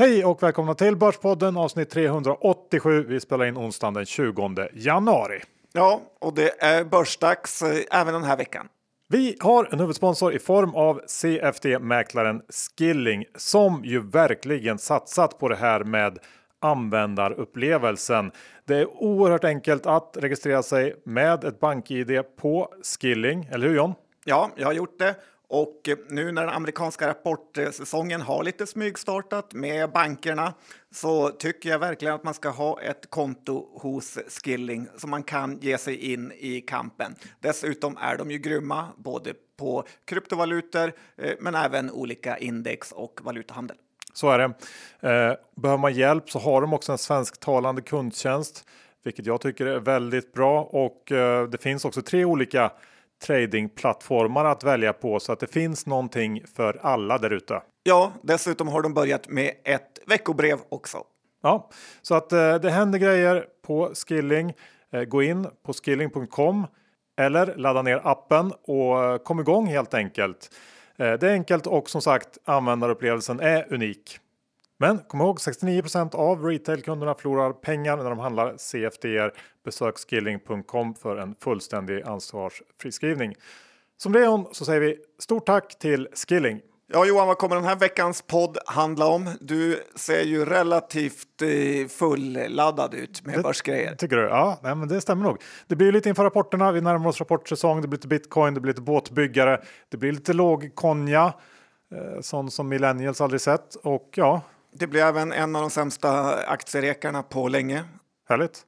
Hej 0.00 0.24
och 0.24 0.42
välkomna 0.42 0.74
till 0.74 0.96
Börspodden 0.96 1.56
avsnitt 1.56 1.90
387. 1.90 3.04
Vi 3.08 3.20
spelar 3.20 3.44
in 3.44 3.56
onsdagen 3.56 3.94
den 3.94 4.06
20 4.06 4.68
januari. 4.72 5.40
Ja, 5.72 6.00
och 6.18 6.34
det 6.34 6.62
är 6.62 6.84
börsdags 6.84 7.62
eh, 7.62 8.00
även 8.00 8.14
den 8.14 8.24
här 8.24 8.36
veckan. 8.36 8.68
Vi 9.08 9.36
har 9.40 9.68
en 9.72 9.80
huvudsponsor 9.80 10.32
i 10.32 10.38
form 10.38 10.74
av 10.74 11.00
CFD-mäklaren 11.06 12.42
Skilling 12.48 13.24
som 13.36 13.84
ju 13.84 14.10
verkligen 14.10 14.78
satsat 14.78 15.38
på 15.38 15.48
det 15.48 15.56
här 15.56 15.84
med 15.84 16.18
användarupplevelsen. 16.60 18.32
Det 18.64 18.76
är 18.76 19.02
oerhört 19.02 19.44
enkelt 19.44 19.86
att 19.86 20.16
registrera 20.20 20.62
sig 20.62 20.94
med 21.04 21.44
ett 21.44 21.60
bank-id 21.60 22.22
på 22.40 22.74
Skilling, 22.82 23.48
eller 23.52 23.68
hur 23.68 23.76
John? 23.76 23.94
Ja, 24.24 24.50
jag 24.56 24.66
har 24.66 24.72
gjort 24.72 24.98
det 24.98 25.14
och 25.50 25.88
eh, 25.88 25.96
nu 26.08 26.32
när 26.32 26.46
den 26.46 26.54
amerikanska 26.54 27.08
rapportsäsongen 27.08 28.20
har 28.20 28.44
lite 28.44 28.66
smygstartat 28.66 29.54
med 29.54 29.92
bankerna 29.92 30.54
så 30.90 31.28
tycker 31.28 31.68
jag 31.68 31.78
verkligen 31.78 32.14
att 32.14 32.24
man 32.24 32.34
ska 32.34 32.48
ha 32.48 32.80
ett 32.80 33.10
konto 33.10 33.80
hos 33.80 34.18
Skilling 34.28 34.88
så 34.96 35.08
man 35.08 35.22
kan 35.22 35.58
ge 35.60 35.78
sig 35.78 36.12
in 36.12 36.32
i 36.38 36.60
kampen. 36.60 37.14
Dessutom 37.40 37.96
är 37.96 38.16
de 38.16 38.30
ju 38.30 38.38
grymma 38.38 38.88
både 38.96 39.34
på 39.56 39.84
kryptovalutor 40.04 40.92
eh, 41.16 41.32
men 41.40 41.54
även 41.54 41.90
olika 41.90 42.38
index 42.38 42.92
och 42.92 43.20
valutahandel. 43.22 43.76
Så 44.12 44.30
är 44.30 44.38
det. 44.38 44.44
Eh, 45.08 45.36
behöver 45.56 45.80
man 45.80 45.94
hjälp 45.94 46.30
så 46.30 46.38
har 46.38 46.60
de 46.60 46.72
också 46.72 46.92
en 46.92 46.98
svensktalande 46.98 47.82
kundtjänst, 47.82 48.64
vilket 49.02 49.26
jag 49.26 49.40
tycker 49.40 49.66
är 49.66 49.80
väldigt 49.80 50.32
bra 50.32 50.62
och 50.62 51.02
det 51.50 51.62
finns 51.62 51.84
också 51.84 52.02
tre 52.02 52.24
olika 52.24 52.72
tradingplattformar 53.26 54.44
att 54.44 54.64
välja 54.64 54.92
på 54.92 55.20
så 55.20 55.32
att 55.32 55.40
det 55.40 55.52
finns 55.52 55.86
någonting 55.86 56.42
för 56.54 56.80
alla 56.82 57.18
där 57.18 57.30
ute. 57.30 57.62
Ja, 57.82 58.12
dessutom 58.22 58.68
har 58.68 58.82
de 58.82 58.94
börjat 58.94 59.28
med 59.28 59.52
ett 59.64 59.98
veckobrev 60.06 60.58
också. 60.68 61.04
Ja, 61.42 61.70
så 62.02 62.14
att 62.14 62.32
eh, 62.32 62.54
det 62.54 62.70
händer 62.70 62.98
grejer 62.98 63.46
på 63.66 63.92
Skilling. 63.94 64.54
Eh, 64.92 65.02
gå 65.02 65.22
in 65.22 65.46
på 65.66 65.72
skilling.com 65.72 66.66
eller 67.20 67.56
ladda 67.56 67.82
ner 67.82 68.00
appen 68.04 68.52
och 68.62 69.04
eh, 69.04 69.18
kom 69.18 69.40
igång 69.40 69.66
helt 69.66 69.94
enkelt. 69.94 70.50
Eh, 70.96 71.12
det 71.12 71.28
är 71.28 71.32
enkelt 71.32 71.66
och 71.66 71.90
som 71.90 72.02
sagt 72.02 72.38
användarupplevelsen 72.44 73.40
är 73.40 73.72
unik. 73.72 74.18
Men 74.82 74.98
kom 74.98 75.20
ihåg 75.20 75.38
69% 75.38 76.14
av 76.14 76.44
retailkunderna 76.44 77.14
förlorar 77.14 77.52
pengar 77.52 77.96
när 77.96 78.10
de 78.10 78.18
handlar 78.18 78.56
CFDR. 78.56 79.32
Besök 79.64 79.98
skilling.com 79.98 80.94
för 80.94 81.16
en 81.16 81.34
fullständig 81.40 82.02
ansvarsfriskrivning. 82.02 83.34
Som 83.96 84.12
det 84.12 84.20
är 84.20 84.54
så 84.54 84.64
säger 84.64 84.80
vi 84.80 84.96
stort 85.18 85.46
tack 85.46 85.78
till 85.78 86.08
Skilling. 86.28 86.60
Ja, 86.92 87.06
Johan, 87.06 87.26
vad 87.26 87.38
kommer 87.38 87.56
den 87.56 87.64
här 87.64 87.76
veckans 87.76 88.22
podd 88.22 88.58
handla 88.66 89.06
om? 89.06 89.30
Du 89.40 89.82
ser 89.94 90.22
ju 90.22 90.44
relativt 90.44 91.42
eh, 91.42 91.88
fulladdad 91.88 92.94
ut 92.94 93.26
med 93.26 93.38
det, 93.38 93.42
börsgrejer. 93.42 93.94
Tycker 93.94 94.16
du? 94.16 94.22
Ja, 94.22 94.60
nej, 94.62 94.74
men 94.74 94.88
det 94.88 95.00
stämmer 95.00 95.24
nog. 95.24 95.42
Det 95.66 95.76
blir 95.76 95.92
lite 95.92 96.08
inför 96.08 96.24
rapporterna. 96.24 96.72
Vi 96.72 96.80
närmar 96.80 97.08
oss 97.08 97.20
rapportsäsong. 97.20 97.82
Det 97.82 97.88
blir 97.88 97.98
lite 97.98 98.08
bitcoin, 98.08 98.54
det 98.54 98.60
blir 98.60 98.72
lite 98.72 98.82
båtbyggare, 98.82 99.60
det 99.88 99.96
blir 99.96 100.12
lite 100.12 100.32
låg 100.32 100.74
konja, 100.74 101.34
eh, 101.94 102.20
sånt 102.20 102.52
som 102.52 102.68
millennials 102.68 103.20
aldrig 103.20 103.40
sett 103.40 103.74
och 103.74 104.08
ja, 104.14 104.42
det 104.72 104.86
blir 104.86 105.02
även 105.02 105.32
en 105.32 105.56
av 105.56 105.62
de 105.62 105.70
sämsta 105.70 106.36
aktierekarna 106.36 107.22
på 107.22 107.48
länge. 107.48 107.84
Härligt. 108.28 108.66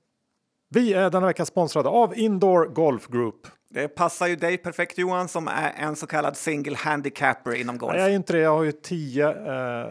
Vi 0.70 0.94
är 0.94 1.10
denna 1.10 1.26
vecka 1.26 1.44
sponsrade 1.44 1.88
av 1.88 2.18
Indoor 2.18 2.66
Golf 2.66 3.08
Group. 3.08 3.46
Det 3.70 3.88
passar 3.88 4.26
ju 4.26 4.36
dig 4.36 4.58
perfekt 4.58 4.98
Johan 4.98 5.28
som 5.28 5.48
är 5.48 5.72
en 5.76 5.96
så 5.96 6.06
kallad 6.06 6.36
single 6.36 6.76
handicapper 6.76 7.54
inom 7.54 7.78
golf. 7.78 7.96
Jag 7.96 8.06
är 8.06 8.14
inte 8.14 8.32
det, 8.32 8.38
jag 8.38 8.56
har 8.56 8.62
ju 8.62 8.72
tio, 8.72 9.28
eh, 9.28 9.88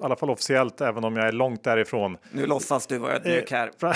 i 0.00 0.02
alla 0.02 0.16
fall 0.16 0.30
officiellt, 0.30 0.80
även 0.80 1.04
om 1.04 1.16
jag 1.16 1.28
är 1.28 1.32
långt 1.32 1.64
därifrån. 1.64 2.16
Nu 2.32 2.46
låtsas 2.46 2.86
du 2.86 2.98
vara 2.98 3.12
ödmjuk 3.12 3.50
här. 3.50 3.70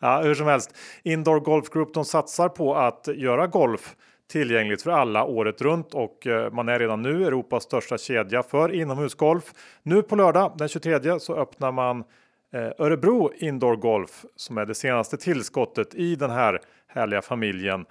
ja, 0.00 0.20
hur 0.22 0.34
som 0.34 0.46
helst. 0.46 0.74
Indoor 1.02 1.40
Golf 1.40 1.70
Group, 1.70 1.94
de 1.94 2.04
satsar 2.04 2.48
på 2.48 2.74
att 2.76 3.08
göra 3.16 3.46
golf 3.46 3.96
tillgängligt 4.26 4.82
för 4.82 4.90
alla 4.90 5.24
året 5.24 5.62
runt 5.62 5.94
och 5.94 6.26
eh, 6.26 6.52
man 6.52 6.68
är 6.68 6.78
redan 6.78 7.02
nu 7.02 7.26
Europas 7.26 7.62
största 7.64 7.98
kedja 7.98 8.42
för 8.42 8.72
inomhusgolf. 8.72 9.44
Nu 9.82 10.02
på 10.02 10.16
lördag 10.16 10.52
den 10.58 10.68
23 10.68 11.20
så 11.20 11.34
öppnar 11.36 11.72
man 11.72 12.04
eh, 12.52 12.70
Örebro 12.78 13.32
Indoor 13.36 13.76
Golf 13.76 14.24
som 14.36 14.58
är 14.58 14.66
det 14.66 14.74
senaste 14.74 15.16
tillskottet 15.16 15.94
i 15.94 16.16
den 16.16 16.30
här 16.30 16.60
härliga 16.86 17.22
familjen. 17.22 17.86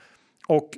Och 0.47 0.69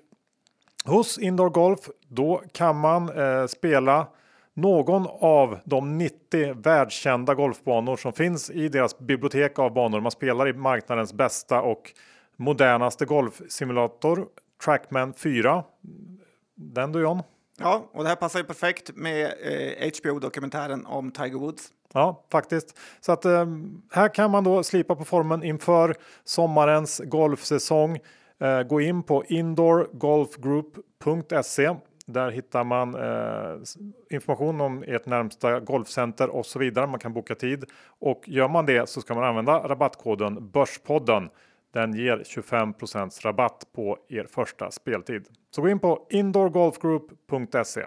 hos 0.85 1.17
Indoor 1.17 1.49
Golf 1.49 1.79
då 2.07 2.41
kan 2.53 2.77
man 2.77 3.09
eh, 3.09 3.45
spela 3.45 4.07
någon 4.53 5.07
av 5.19 5.59
de 5.63 5.97
90 5.97 6.53
världskända 6.53 7.33
golfbanor 7.33 7.97
som 7.97 8.13
finns 8.13 8.49
i 8.49 8.69
deras 8.69 8.99
bibliotek 8.99 9.59
av 9.59 9.73
banor. 9.73 10.01
Man 10.01 10.11
spelar 10.11 10.47
i 10.47 10.53
marknadens 10.53 11.13
bästa 11.13 11.61
och 11.61 11.93
modernaste 12.37 13.05
golfsimulator 13.05 14.27
Trackman 14.63 15.13
4. 15.13 15.63
Den 16.55 16.91
du 16.91 17.01
John? 17.01 17.23
Ja, 17.59 17.89
och 17.91 18.03
det 18.03 18.09
här 18.09 18.16
passar 18.16 18.39
ju 18.39 18.45
perfekt 18.45 18.91
med 18.95 19.25
eh, 19.25 19.91
HBO-dokumentären 19.99 20.85
om 20.85 21.11
Tiger 21.11 21.39
Woods. 21.39 21.71
Ja, 21.93 22.25
faktiskt. 22.31 22.79
Så 23.01 23.11
att 23.11 23.25
eh, 23.25 23.45
här 23.91 24.13
kan 24.13 24.31
man 24.31 24.43
då 24.43 24.63
slipa 24.63 24.95
på 24.95 25.05
formen 25.05 25.43
inför 25.43 25.95
sommarens 26.23 27.01
golfsäsong. 27.05 27.99
Eh, 28.39 28.61
gå 28.61 28.81
in 28.81 29.03
på 29.03 29.25
indoorgolfgroup.se. 29.25 31.75
Där 32.05 32.31
hittar 32.31 32.63
man 32.63 32.95
eh, 32.95 33.55
information 34.09 34.61
om 34.61 34.83
ert 34.83 35.05
närmsta 35.05 35.59
golfcenter 35.59 36.29
och 36.29 36.45
så 36.45 36.59
vidare. 36.59 36.87
Man 36.87 36.99
kan 36.99 37.13
boka 37.13 37.35
tid 37.35 37.66
och 37.99 38.23
gör 38.25 38.47
man 38.47 38.66
det 38.66 38.89
så 38.89 39.01
ska 39.01 39.16
man 39.16 39.23
använda 39.23 39.67
rabattkoden 39.67 40.49
Börspodden 40.49 41.29
den 41.75 41.94
ger 41.94 42.18
25% 42.18 43.22
rabatt 43.25 43.63
på 43.75 43.97
er 44.09 44.28
första 44.30 44.72
speltid. 44.72 45.25
Så 45.56 45.62
gå 45.62 45.69
in 45.69 45.80
på 45.80 46.08
indoorgolfgroup.se. 46.09 47.86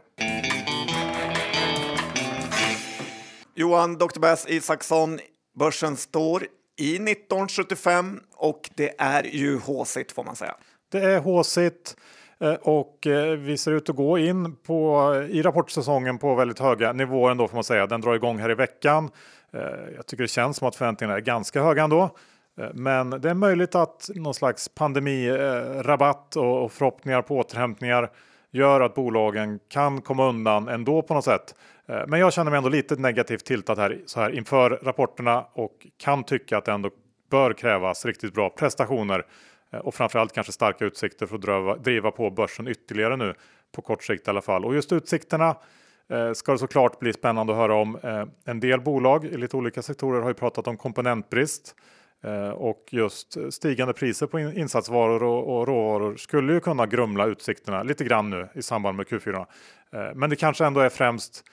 Johan 3.54 3.98
Dr. 3.98 4.20
Bass 4.20 4.46
Isaksson, 4.48 5.18
börsen 5.58 5.96
står 5.96 6.44
i 6.76 6.94
1975 6.94 8.20
och 8.36 8.70
det 8.74 8.94
är 8.98 9.22
ju 9.24 9.58
håsigt 9.58 10.12
får 10.12 10.24
man 10.24 10.36
säga. 10.36 10.54
Det 10.92 10.98
är 10.98 11.20
håsigt 11.20 11.96
eh, 12.40 12.54
och 12.54 13.06
eh, 13.06 13.36
vi 13.36 13.56
ser 13.56 13.72
ut 13.72 13.90
att 13.90 13.96
gå 13.96 14.18
in 14.18 14.56
på 14.56 15.14
i 15.30 15.42
rapportsäsongen 15.42 16.18
på 16.18 16.34
väldigt 16.34 16.58
höga 16.58 16.92
nivåer 16.92 17.30
ändå 17.30 17.48
får 17.48 17.54
man 17.54 17.64
säga. 17.64 17.86
Den 17.86 18.00
drar 18.00 18.14
igång 18.14 18.38
här 18.38 18.50
i 18.50 18.54
veckan. 18.54 19.10
Eh, 19.52 19.60
jag 19.96 20.06
tycker 20.06 20.24
det 20.24 20.28
känns 20.28 20.56
som 20.56 20.68
att 20.68 20.76
förväntningarna 20.76 21.16
är 21.16 21.22
ganska 21.22 21.62
höga 21.62 21.84
ändå. 21.84 22.10
Eh, 22.58 22.70
men 22.74 23.10
det 23.10 23.30
är 23.30 23.34
möjligt 23.34 23.74
att 23.74 24.10
någon 24.14 24.34
slags 24.34 24.68
pandemirabatt 24.68 26.36
och 26.36 26.72
förhoppningar 26.72 27.22
på 27.22 27.36
återhämtningar 27.36 28.10
gör 28.50 28.80
att 28.80 28.94
bolagen 28.94 29.60
kan 29.68 30.00
komma 30.00 30.28
undan 30.28 30.68
ändå 30.68 31.02
på 31.02 31.14
något 31.14 31.24
sätt. 31.24 31.54
Eh, 31.86 32.02
men 32.06 32.20
jag 32.20 32.32
känner 32.32 32.50
mig 32.50 32.58
ändå 32.58 32.68
lite 32.68 32.96
negativt 32.96 33.44
tiltad 33.44 33.78
här, 33.78 33.98
så 34.06 34.20
här 34.20 34.30
inför 34.30 34.70
rapporterna 34.70 35.46
och 35.52 35.86
kan 35.96 36.24
tycka 36.24 36.58
att 36.58 36.64
det 36.64 36.72
ändå 36.72 36.90
bör 37.30 37.52
krävas 37.52 38.06
riktigt 38.06 38.34
bra 38.34 38.50
prestationer 38.50 39.26
eh, 39.72 39.78
och 39.78 39.94
framförallt 39.94 40.32
kanske 40.32 40.52
starka 40.52 40.84
utsikter 40.84 41.26
för 41.26 41.72
att 41.72 41.84
driva 41.84 42.10
på 42.10 42.30
börsen 42.30 42.68
ytterligare 42.68 43.16
nu 43.16 43.34
på 43.72 43.82
kort 43.82 44.04
sikt 44.04 44.26
i 44.26 44.30
alla 44.30 44.42
fall. 44.42 44.64
Och 44.64 44.74
just 44.74 44.92
utsikterna 44.92 45.56
ska 46.34 46.52
det 46.52 46.58
såklart 46.58 46.98
bli 46.98 47.12
spännande 47.12 47.52
att 47.52 47.58
höra 47.58 47.74
om. 47.74 47.98
En 48.44 48.60
del 48.60 48.80
bolag 48.80 49.24
i 49.24 49.36
lite 49.36 49.56
olika 49.56 49.82
sektorer 49.82 50.20
har 50.20 50.28
ju 50.28 50.34
pratat 50.34 50.66
om 50.66 50.76
komponentbrist. 50.76 51.74
Eh, 52.24 52.48
och 52.48 52.88
just 52.90 53.54
stigande 53.54 53.94
priser 53.94 54.26
på 54.26 54.40
insatsvaror 54.40 55.22
och, 55.22 55.66
råvaror 55.66 56.16
skulle 56.16 56.52
ju 56.52 56.60
kunna 56.60 56.86
grumla 56.86 57.26
utsikterna 57.26 57.82
lite 57.82 58.04
grann 58.04 58.30
nu 58.30 58.48
i 58.54 58.62
samband 58.62 58.96
med 58.96 59.06
Q4. 59.06 59.46
Eh, 59.92 60.14
men 60.14 60.30
det 60.30 60.36
kanske 60.36 60.64
ändå 60.64 60.80
är 60.80 60.88
främst 60.88 61.44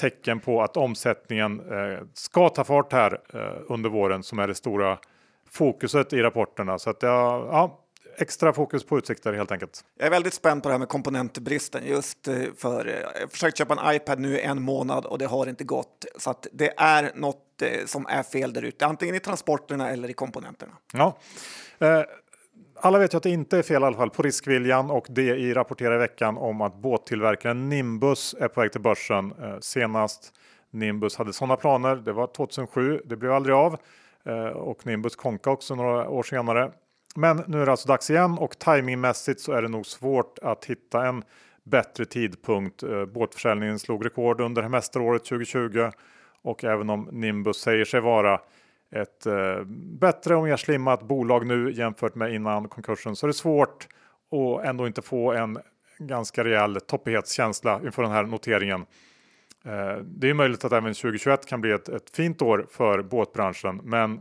tecken 0.00 0.40
på 0.40 0.62
att 0.62 0.76
omsättningen 0.76 1.60
eh, 1.60 1.98
ska 2.14 2.48
ta 2.48 2.64
fart 2.64 2.92
här 2.92 3.20
under 3.68 3.90
våren 3.90 4.22
som 4.22 4.38
är 4.38 4.48
det 4.48 4.54
stora 4.54 4.98
fokuset 5.50 6.12
i 6.12 6.22
rapporterna. 6.22 6.78
Så 6.78 6.90
att 6.90 7.02
ja, 7.02 7.48
ja, 7.50 7.80
extra 8.16 8.52
fokus 8.52 8.84
på 8.84 8.98
utsikter 8.98 9.32
helt 9.32 9.52
enkelt. 9.52 9.84
Jag 9.98 10.06
är 10.06 10.10
väldigt 10.10 10.34
spänd 10.34 10.62
på 10.62 10.68
det 10.68 10.72
här 10.72 10.78
med 10.78 10.88
komponentbristen 10.88 11.86
just 11.86 12.18
för 12.56 12.84
jag 12.86 13.20
har 13.20 13.28
försökt 13.28 13.58
köpa 13.58 13.74
en 13.74 13.96
iPad 13.96 14.18
nu 14.18 14.38
i 14.38 14.40
en 14.40 14.62
månad 14.62 15.06
och 15.06 15.18
det 15.18 15.26
har 15.26 15.46
inte 15.46 15.64
gått 15.64 16.04
så 16.18 16.30
att 16.30 16.46
det 16.52 16.74
är 16.76 17.12
något 17.14 17.43
Eh, 17.62 17.86
som 17.86 18.06
är 18.08 18.22
fel 18.22 18.52
där 18.52 18.62
ute, 18.62 18.86
antingen 18.86 19.14
i 19.14 19.20
transporterna 19.20 19.90
eller 19.90 20.10
i 20.10 20.12
komponenterna. 20.12 20.72
Ja. 20.92 21.16
Eh, 21.78 22.02
alla 22.76 22.98
vet 22.98 23.14
ju 23.14 23.16
att 23.16 23.22
det 23.22 23.30
inte 23.30 23.58
är 23.58 23.62
fel 23.62 23.82
i 23.82 23.84
alla 23.84 23.96
fall 23.96 24.10
på 24.10 24.22
riskviljan 24.22 24.90
och 24.90 25.06
DI 25.10 25.54
rapporterar 25.54 25.94
i 25.94 25.98
veckan 25.98 26.36
om 26.36 26.60
att 26.60 26.74
båttillverkaren 26.74 27.68
Nimbus 27.68 28.34
är 28.40 28.48
på 28.48 28.60
väg 28.60 28.72
till 28.72 28.80
börsen. 28.80 29.34
Eh, 29.42 29.58
senast 29.60 30.32
Nimbus 30.70 31.16
hade 31.16 31.32
sådana 31.32 31.56
planer, 31.56 31.96
det 31.96 32.12
var 32.12 32.26
2007, 32.26 33.00
det 33.04 33.16
blev 33.16 33.32
aldrig 33.32 33.54
av 33.54 33.76
och 34.54 34.86
Nimbus 34.86 35.16
konka 35.16 35.50
också 35.50 35.74
några 35.74 36.08
år 36.08 36.22
senare. 36.22 36.72
Men 37.16 37.44
nu 37.46 37.62
är 37.62 37.66
det 37.66 37.70
alltså 37.70 37.88
dags 37.88 38.10
igen 38.10 38.38
och 38.38 38.58
timingmässigt 38.58 39.40
så 39.40 39.52
är 39.52 39.62
det 39.62 39.68
nog 39.68 39.86
svårt 39.86 40.38
att 40.42 40.64
hitta 40.64 41.06
en 41.06 41.22
bättre 41.64 42.04
tidpunkt. 42.04 42.84
Båtförsäljningen 43.14 43.78
slog 43.78 44.06
rekord 44.06 44.40
under 44.40 44.68
mästaråret 44.68 45.24
2020 45.24 45.90
och 46.44 46.64
även 46.64 46.90
om 46.90 47.08
Nimbus 47.12 47.56
säger 47.56 47.84
sig 47.84 48.00
vara 48.00 48.40
ett 48.94 49.26
eh, 49.26 49.64
bättre 50.00 50.36
och 50.36 50.44
mer 50.44 50.56
slimmat 50.56 51.02
bolag 51.02 51.46
nu 51.46 51.72
jämfört 51.72 52.14
med 52.14 52.34
innan 52.34 52.68
konkursen 52.68 53.16
så 53.16 53.26
är 53.26 53.28
det 53.28 53.34
svårt 53.34 53.88
att 54.30 54.66
ändå 54.66 54.86
inte 54.86 55.02
få 55.02 55.32
en 55.32 55.58
ganska 55.98 56.44
rejäl 56.44 56.80
toppighetskänsla 56.80 57.80
inför 57.84 58.02
den 58.02 58.12
här 58.12 58.24
noteringen. 58.24 58.86
Eh, 59.64 59.96
det 60.04 60.30
är 60.30 60.34
möjligt 60.34 60.64
att 60.64 60.72
även 60.72 60.94
2021 60.94 61.46
kan 61.46 61.60
bli 61.60 61.70
ett, 61.70 61.88
ett 61.88 62.10
fint 62.10 62.42
år 62.42 62.66
för 62.70 63.02
båtbranschen, 63.02 63.80
men 63.84 64.20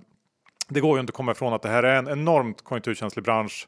det 0.70 0.80
går 0.80 0.98
ju 0.98 1.00
inte 1.00 1.12
att 1.12 1.16
komma 1.16 1.32
ifrån 1.32 1.54
att 1.54 1.62
det 1.62 1.70
här 1.70 1.84
är 1.84 1.96
en 1.96 2.08
enormt 2.08 2.62
konjunkturkänslig 2.62 3.26
bransch. 3.26 3.68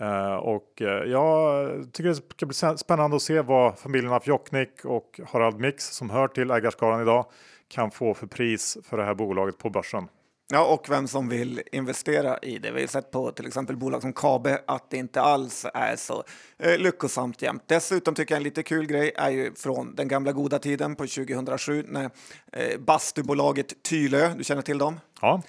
Uh, 0.00 0.34
och 0.34 0.80
uh, 0.80 0.88
jag 0.88 1.68
tycker 1.92 2.08
det 2.08 2.14
ska 2.14 2.46
bli 2.46 2.76
spännande 2.76 3.16
att 3.16 3.22
se 3.22 3.40
vad 3.40 3.78
familjerna 3.78 4.20
Fjoknik 4.20 4.84
och 4.84 5.20
Harald 5.28 5.60
Mix 5.60 5.84
som 5.84 6.10
hör 6.10 6.28
till 6.28 6.50
ägarskaran 6.50 7.02
idag 7.02 7.26
kan 7.68 7.90
få 7.90 8.14
för 8.14 8.26
pris 8.26 8.78
för 8.82 8.96
det 8.96 9.04
här 9.04 9.14
bolaget 9.14 9.58
på 9.58 9.70
börsen. 9.70 10.08
Ja, 10.52 10.66
och 10.74 10.90
vem 10.90 11.08
som 11.08 11.28
vill 11.28 11.62
investera 11.72 12.38
i 12.38 12.58
det. 12.58 12.70
Vi 12.70 12.80
har 12.80 12.88
sett 12.88 13.10
på 13.10 13.30
till 13.30 13.46
exempel 13.46 13.76
bolag 13.76 14.02
som 14.02 14.12
Kabe 14.12 14.62
att 14.66 14.90
det 14.90 14.96
inte 14.96 15.20
alls 15.20 15.66
är 15.74 15.96
så 15.96 16.24
eh, 16.58 16.78
lyckosamt 16.78 17.42
jämt. 17.42 17.62
Dessutom 17.66 18.14
tycker 18.14 18.34
jag 18.34 18.36
en 18.36 18.42
lite 18.42 18.62
kul 18.62 18.86
grej 18.86 19.12
är 19.16 19.30
ju 19.30 19.54
från 19.54 19.94
den 19.94 20.08
gamla 20.08 20.32
goda 20.32 20.58
tiden 20.58 20.96
på 20.96 21.06
2007 21.06 21.84
när 21.88 22.10
eh, 22.52 22.78
bastubolaget 22.78 23.82
Tylö, 23.82 24.34
du 24.34 24.44
känner 24.44 24.62
till 24.62 24.78
dem? 24.78 25.00
Ja 25.20 25.42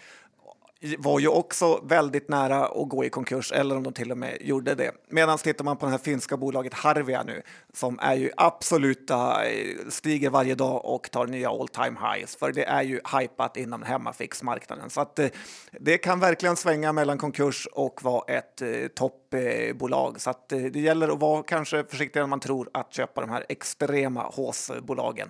var 0.98 1.20
ju 1.20 1.28
också 1.28 1.82
väldigt 1.84 2.30
nära 2.30 2.66
att 2.66 2.90
gå 2.90 3.06
i 3.06 3.10
konkurs, 3.10 3.52
eller 3.52 3.76
om 3.76 3.84
de 3.84 3.94
till 3.94 4.12
och 4.12 4.18
med 4.18 4.38
gjorde 4.42 4.76
det. 4.76 4.92
Medan 5.10 5.38
tittar 5.38 5.66
man 5.66 5.78
på 5.78 5.86
det 5.86 5.92
här 5.92 5.98
finska 5.98 6.38
bolaget 6.38 6.74
Harvia 6.74 7.24
nu, 7.24 7.42
som 7.78 8.00
är 8.02 8.16
ju 8.16 8.32
absoluta, 8.38 9.46
eh, 9.46 9.76
stiger 9.90 10.30
varje 10.30 10.56
dag 10.56 10.86
och 10.86 11.12
tar 11.12 11.28
nya 11.28 11.50
all 11.50 11.68
time 11.68 11.98
highs, 12.00 12.36
för 12.36 12.52
det 12.52 12.64
är 12.64 12.82
ju 12.82 13.00
hypat 13.20 13.58
inom 13.58 13.84
hemmafixmarknaden. 13.84 14.90
Så 14.90 15.02
att 15.02 15.20
eh, 15.20 15.28
det 15.72 15.98
kan 15.98 16.20
verkligen 16.20 16.56
svänga 16.56 16.94
mellan 16.94 17.18
konkurs 17.18 17.68
och 17.72 18.04
vara 18.04 18.24
ett 18.28 18.62
eh, 18.62 18.88
toppbolag. 18.96 20.22
Så 20.22 20.30
att 20.30 20.50
det 20.50 20.76
gäller 20.76 21.10
att 21.10 21.20
vara 21.20 21.44
kanske 21.44 21.84
försiktigare 21.84 22.24
än 22.24 22.30
man 22.30 22.40
tror 22.40 22.70
att 22.74 22.94
köpa 22.94 23.22
de 23.22 23.30
här 23.30 23.46
extrema 23.50 24.22
håsbolagen 24.22 25.30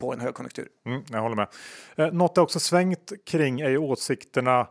på 0.00 0.12
en 0.12 0.20
högkonjunktur. 0.20 0.68
Mm, 0.86 1.02
jag 1.10 1.20
håller 1.20 1.36
med. 1.36 2.14
Något 2.14 2.34
det 2.34 2.40
också 2.40 2.60
svängt 2.60 3.12
kring 3.26 3.60
är 3.60 3.70
ju 3.70 3.78
åsikterna 3.78 4.66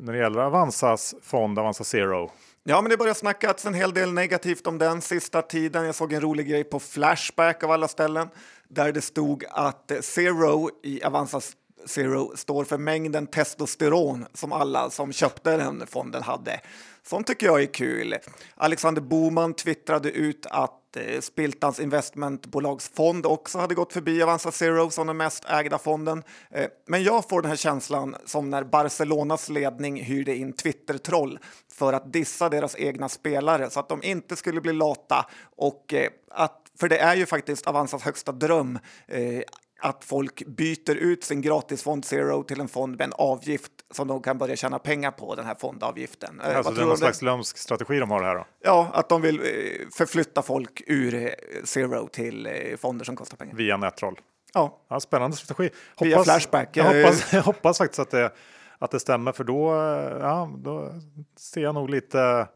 när 0.00 0.12
det 0.12 0.18
gäller 0.18 0.40
Avanzas 0.40 1.14
fond 1.22 1.58
Avanza 1.58 1.84
Zero. 1.84 2.30
Ja, 2.64 2.82
men 2.82 2.90
det 2.90 2.96
börjar 2.96 3.14
snackas 3.14 3.66
en 3.66 3.74
hel 3.74 3.94
del 3.94 4.12
negativt 4.12 4.66
om 4.66 4.78
den 4.78 5.00
sista 5.00 5.42
tiden. 5.42 5.84
Jag 5.84 5.94
såg 5.94 6.12
en 6.12 6.20
rolig 6.20 6.48
grej 6.48 6.64
på 6.64 6.80
Flashback 6.80 7.62
av 7.62 7.70
alla 7.70 7.88
ställen 7.88 8.28
där 8.68 8.92
det 8.92 9.00
stod 9.00 9.44
att 9.50 9.92
Zero 10.00 10.70
i 10.82 11.02
Avanzas 11.02 11.56
Zero 11.86 12.32
står 12.36 12.64
för 12.64 12.78
mängden 12.78 13.26
testosteron 13.26 14.26
som 14.34 14.52
alla 14.52 14.90
som 14.90 15.12
köpte 15.12 15.56
den 15.56 15.86
fonden 15.86 16.22
hade. 16.22 16.60
Sånt 17.02 17.26
tycker 17.26 17.46
jag 17.46 17.62
är 17.62 17.66
kul. 17.66 18.16
Alexander 18.54 19.02
Boman 19.02 19.54
twittrade 19.54 20.10
ut 20.10 20.46
att 20.50 20.96
eh, 20.96 21.20
Spiltans 21.20 21.80
investmentbolagsfond 21.80 23.26
också 23.26 23.58
hade 23.58 23.74
gått 23.74 23.92
förbi 23.92 24.22
Avanza 24.22 24.52
Zero 24.52 24.90
som 24.90 25.06
den 25.06 25.16
mest 25.16 25.44
ägda 25.44 25.78
fonden. 25.78 26.22
Eh, 26.50 26.66
men 26.86 27.02
jag 27.02 27.28
får 27.28 27.42
den 27.42 27.48
här 27.48 27.56
känslan 27.56 28.16
som 28.24 28.50
när 28.50 28.64
Barcelonas 28.64 29.48
ledning 29.48 30.02
hyrde 30.02 30.36
in 30.36 30.52
Twitter-troll 30.52 31.38
för 31.72 31.92
att 31.92 32.12
dissa 32.12 32.48
deras 32.48 32.76
egna 32.76 33.08
spelare 33.08 33.70
så 33.70 33.80
att 33.80 33.88
de 33.88 34.02
inte 34.02 34.36
skulle 34.36 34.60
bli 34.60 34.72
lata 34.72 35.26
och 35.56 35.94
eh, 35.94 36.10
att 36.30 36.58
för 36.78 36.88
det 36.88 36.98
är 36.98 37.16
ju 37.16 37.26
faktiskt 37.26 37.66
Avanzas 37.66 38.02
högsta 38.02 38.32
dröm 38.32 38.78
eh, 39.06 39.42
att 39.84 40.04
folk 40.04 40.46
byter 40.46 40.94
ut 40.94 41.24
sin 41.24 41.40
gratisfond 41.40 42.04
Zero 42.04 42.42
till 42.42 42.60
en 42.60 42.68
fond 42.68 42.98
med 42.98 43.04
en 43.04 43.12
avgift 43.12 43.72
som 43.90 44.08
de 44.08 44.22
kan 44.22 44.38
börja 44.38 44.56
tjäna 44.56 44.78
pengar 44.78 45.10
på, 45.10 45.34
den 45.34 45.46
här 45.46 45.54
fondavgiften. 45.54 46.40
Eh, 46.40 46.56
alltså 46.56 46.72
det 46.72 46.82
är 46.82 46.86
någon 46.86 46.96
slags 46.96 47.22
lömsk 47.22 47.58
strategi 47.58 47.98
de 47.98 48.10
har 48.10 48.22
här 48.22 48.34
då? 48.34 48.46
Ja, 48.60 48.90
att 48.94 49.08
de 49.08 49.22
vill 49.22 49.40
eh, 49.40 49.44
förflytta 49.92 50.42
folk 50.42 50.82
ur 50.86 51.14
eh, 51.14 51.28
Zero 51.64 52.08
till 52.08 52.48
fonder 52.78 53.04
som 53.04 53.16
kostar 53.16 53.36
pengar. 53.36 53.54
Via 53.54 53.76
nättroll? 53.76 54.20
Ja. 54.54 54.78
ja 54.88 55.00
spännande 55.00 55.36
strategi. 55.36 55.70
Hoppas, 55.94 56.06
Via 56.06 56.24
Flashback. 56.24 56.76
Jag 56.76 56.84
hoppas, 56.84 57.32
jag 57.32 57.42
hoppas 57.42 57.78
faktiskt 57.78 57.98
att 57.98 58.10
det, 58.10 58.32
att 58.78 58.90
det 58.90 59.00
stämmer, 59.00 59.32
för 59.32 59.44
då, 59.44 59.72
ja, 60.20 60.50
då 60.58 60.92
ser 61.36 61.60
jag 61.60 61.74
nog 61.74 61.90
lite... 61.90 62.48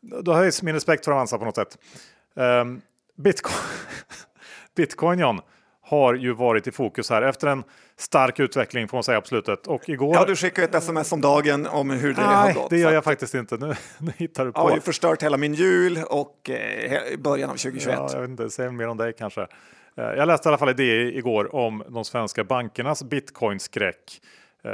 Då 0.00 0.34
höjs 0.34 0.62
min 0.62 0.74
respekt 0.74 1.04
för 1.04 1.12
Avanza 1.12 1.38
på 1.38 1.44
något 1.44 1.56
sätt. 1.56 1.78
Um, 2.34 2.80
Bitcoin, 3.16 3.56
Bitcoin 4.76 5.18
John 5.18 5.40
har 5.88 6.14
ju 6.14 6.32
varit 6.32 6.66
i 6.66 6.72
fokus 6.72 7.10
här 7.10 7.22
efter 7.22 7.46
en 7.46 7.64
stark 7.96 8.40
utveckling 8.40 8.88
får 8.88 8.96
man 8.96 9.04
säga 9.04 9.20
på 9.20 9.26
slutet. 9.26 9.66
Och 9.66 9.88
igår... 9.88 10.14
Ja, 10.14 10.24
du 10.24 10.36
skickar 10.36 10.62
ett 10.62 10.74
sms 10.74 11.12
om 11.12 11.20
dagen 11.20 11.66
om 11.66 11.90
hur 11.90 12.14
det 12.14 12.26
Nej, 12.26 12.34
har 12.34 12.52
gått. 12.52 12.70
det 12.70 12.78
gör 12.78 12.92
jag 12.92 13.04
faktiskt 13.04 13.34
inte. 13.34 13.56
Nu, 13.56 13.74
nu 13.98 14.12
hittar 14.16 14.44
du 14.46 14.52
på. 14.52 14.60
Jag 14.60 14.64
har 14.64 14.74
ju 14.74 14.80
förstört 14.80 15.22
hela 15.22 15.36
min 15.36 15.54
jul 15.54 15.98
och 16.08 16.50
eh, 16.50 17.18
början 17.18 17.50
av 17.50 17.54
2021. 17.54 17.96
Ja, 17.98 18.08
jag 18.12 18.20
vet 18.20 18.30
inte, 18.30 18.50
säg 18.50 18.70
mer 18.70 18.88
om 18.88 18.96
dig 18.96 19.12
kanske. 19.18 19.40
Eh, 19.96 20.04
jag 20.04 20.26
läste 20.26 20.48
i 20.48 20.50
alla 20.50 20.58
fall 20.58 20.76
det 20.76 21.16
igår 21.16 21.54
om 21.54 21.84
de 21.88 22.04
svenska 22.04 22.44
bankernas 22.44 23.02
bitcoinskräck. 23.02 24.20
Eh, 24.64 24.72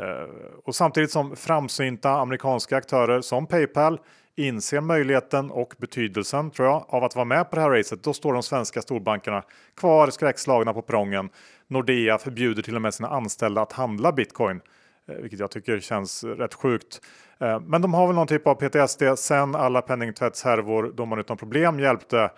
och 0.64 0.74
samtidigt 0.74 1.10
som 1.10 1.36
framsynta 1.36 2.10
amerikanska 2.10 2.76
aktörer 2.76 3.20
som 3.20 3.46
Paypal 3.46 3.98
inser 4.36 4.80
möjligheten 4.80 5.50
och 5.50 5.74
betydelsen 5.78 6.50
tror 6.50 6.68
jag 6.68 6.84
av 6.88 7.04
att 7.04 7.14
vara 7.14 7.24
med 7.24 7.50
på 7.50 7.56
det 7.56 7.62
här 7.62 7.70
racet. 7.70 8.02
Då 8.02 8.12
står 8.12 8.32
de 8.32 8.42
svenska 8.42 8.82
storbankerna 8.82 9.42
kvar 9.76 10.10
skräckslagna 10.10 10.72
på 10.72 10.82
prången. 10.82 11.28
Nordea 11.66 12.18
förbjuder 12.18 12.62
till 12.62 12.76
och 12.76 12.82
med 12.82 12.94
sina 12.94 13.08
anställda 13.08 13.62
att 13.62 13.72
handla 13.72 14.12
bitcoin, 14.12 14.60
eh, 15.08 15.14
vilket 15.14 15.40
jag 15.40 15.50
tycker 15.50 15.80
känns 15.80 16.24
rätt 16.24 16.54
sjukt. 16.54 17.00
Eh, 17.40 17.60
men 17.60 17.82
de 17.82 17.94
har 17.94 18.06
väl 18.06 18.16
någon 18.16 18.26
typ 18.26 18.46
av 18.46 18.54
PTSD 18.54 19.02
sen 19.16 19.54
alla 19.54 19.82
penningtvättshärvor 19.82 20.92
då 20.94 21.06
man 21.06 21.18
utan 21.18 21.36
problem 21.36 21.80
hjälpte 21.80 22.30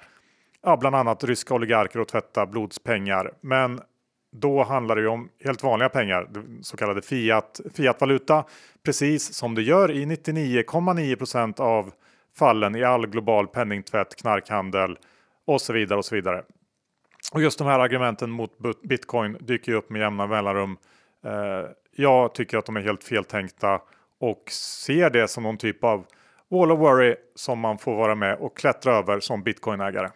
ja, 0.63 0.77
bland 0.77 0.97
annat 0.97 1.25
ryska 1.25 1.55
oligarker 1.55 2.01
att 2.01 2.09
tvätta 2.09 2.47
blodspengar. 2.47 3.33
Men 3.41 3.81
då 4.41 4.63
handlar 4.63 4.97
det 4.97 5.03
ju 5.03 5.09
om 5.09 5.29
helt 5.45 5.63
vanliga 5.63 5.89
pengar, 5.89 6.29
så 6.63 6.77
kallade 6.77 7.03
fiat, 7.03 7.61
fiatvaluta, 7.75 8.45
precis 8.85 9.35
som 9.35 9.55
det 9.55 9.63
gör 9.63 9.91
i 9.91 10.05
99,9% 10.05 11.61
av 11.61 11.93
fallen 12.37 12.77
i 12.77 12.85
all 12.85 13.07
global 13.07 13.47
penningtvätt, 13.47 14.17
knarkhandel 14.17 14.99
och 15.47 15.61
så 15.61 15.73
vidare 15.73 15.99
och 15.99 16.05
så 16.05 16.15
vidare. 16.15 16.43
Och 17.33 17.43
just 17.43 17.59
de 17.59 17.67
här 17.67 17.79
argumenten 17.79 18.31
mot 18.31 18.51
bitcoin 18.83 19.37
dyker 19.41 19.73
ju 19.73 19.79
upp 19.79 19.91
med 19.91 20.01
jämna 20.01 20.27
mellanrum. 20.27 20.77
Eh, 21.25 21.71
jag 21.97 22.35
tycker 22.35 22.59
att 22.59 22.67
de 22.67 22.77
är 22.77 22.81
helt 22.81 23.05
feltänkta 23.05 23.81
och 24.21 24.43
ser 24.51 25.11
det 25.11 25.29
som 25.29 25.43
någon 25.43 25.59
typ 25.59 25.85
av 25.85 26.07
wall 26.51 26.73
of 26.73 26.79
worry 26.79 27.17
som 27.35 27.59
man 27.59 27.79
får 27.79 27.95
vara 27.97 28.15
med 28.15 28.37
och 28.39 28.57
klättra 28.57 28.93
över 28.93 29.21
som 29.21 29.43
bitcoinägare. 29.43 30.09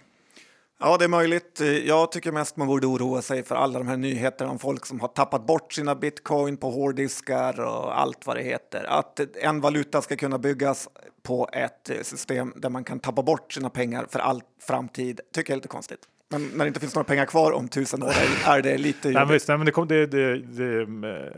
Ja, 0.82 0.96
det 0.96 1.04
är 1.04 1.08
möjligt. 1.08 1.60
Jag 1.84 2.12
tycker 2.12 2.32
mest 2.32 2.56
man 2.56 2.68
borde 2.68 2.86
oroa 2.86 3.22
sig 3.22 3.42
för 3.42 3.54
alla 3.54 3.78
de 3.78 3.88
här 3.88 3.96
nyheterna 3.96 4.50
om 4.50 4.58
folk 4.58 4.86
som 4.86 5.00
har 5.00 5.08
tappat 5.08 5.46
bort 5.46 5.72
sina 5.72 5.94
bitcoin 5.94 6.56
på 6.56 6.70
hårddiskar 6.70 7.60
och 7.60 8.00
allt 8.00 8.26
vad 8.26 8.36
det 8.36 8.42
heter. 8.42 8.84
Att 8.88 9.20
en 9.34 9.60
valuta 9.60 10.02
ska 10.02 10.16
kunna 10.16 10.38
byggas 10.38 10.88
på 11.22 11.48
ett 11.52 12.06
system 12.06 12.52
där 12.56 12.68
man 12.68 12.84
kan 12.84 13.00
tappa 13.00 13.22
bort 13.22 13.52
sina 13.52 13.70
pengar 13.70 14.06
för 14.10 14.18
all 14.18 14.42
framtid 14.60 15.20
tycker 15.34 15.52
jag 15.52 15.54
är 15.54 15.58
lite 15.58 15.68
konstigt. 15.68 16.00
Men 16.28 16.48
när 16.48 16.64
det 16.64 16.68
inte 16.68 16.80
finns 16.80 16.94
några 16.94 17.04
pengar 17.04 17.26
kvar 17.26 17.52
om 17.52 17.68
tusen 17.68 18.02
år 18.02 18.12
är 18.46 18.62
det 18.62 18.78
lite 18.78 19.08
jobbigt. 19.08 19.48
Nej, 19.48 19.56
men, 19.56 19.66
det, 19.66 19.72
kom, 19.72 19.88
det, 19.88 20.06
det, 20.06 20.38
det 20.38 20.80
eh, 20.80 21.32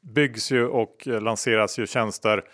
byggs 0.00 0.52
ju 0.52 0.66
och 0.66 1.06
lanseras 1.06 1.78
ju 1.78 1.86
tjänster, 1.86 2.44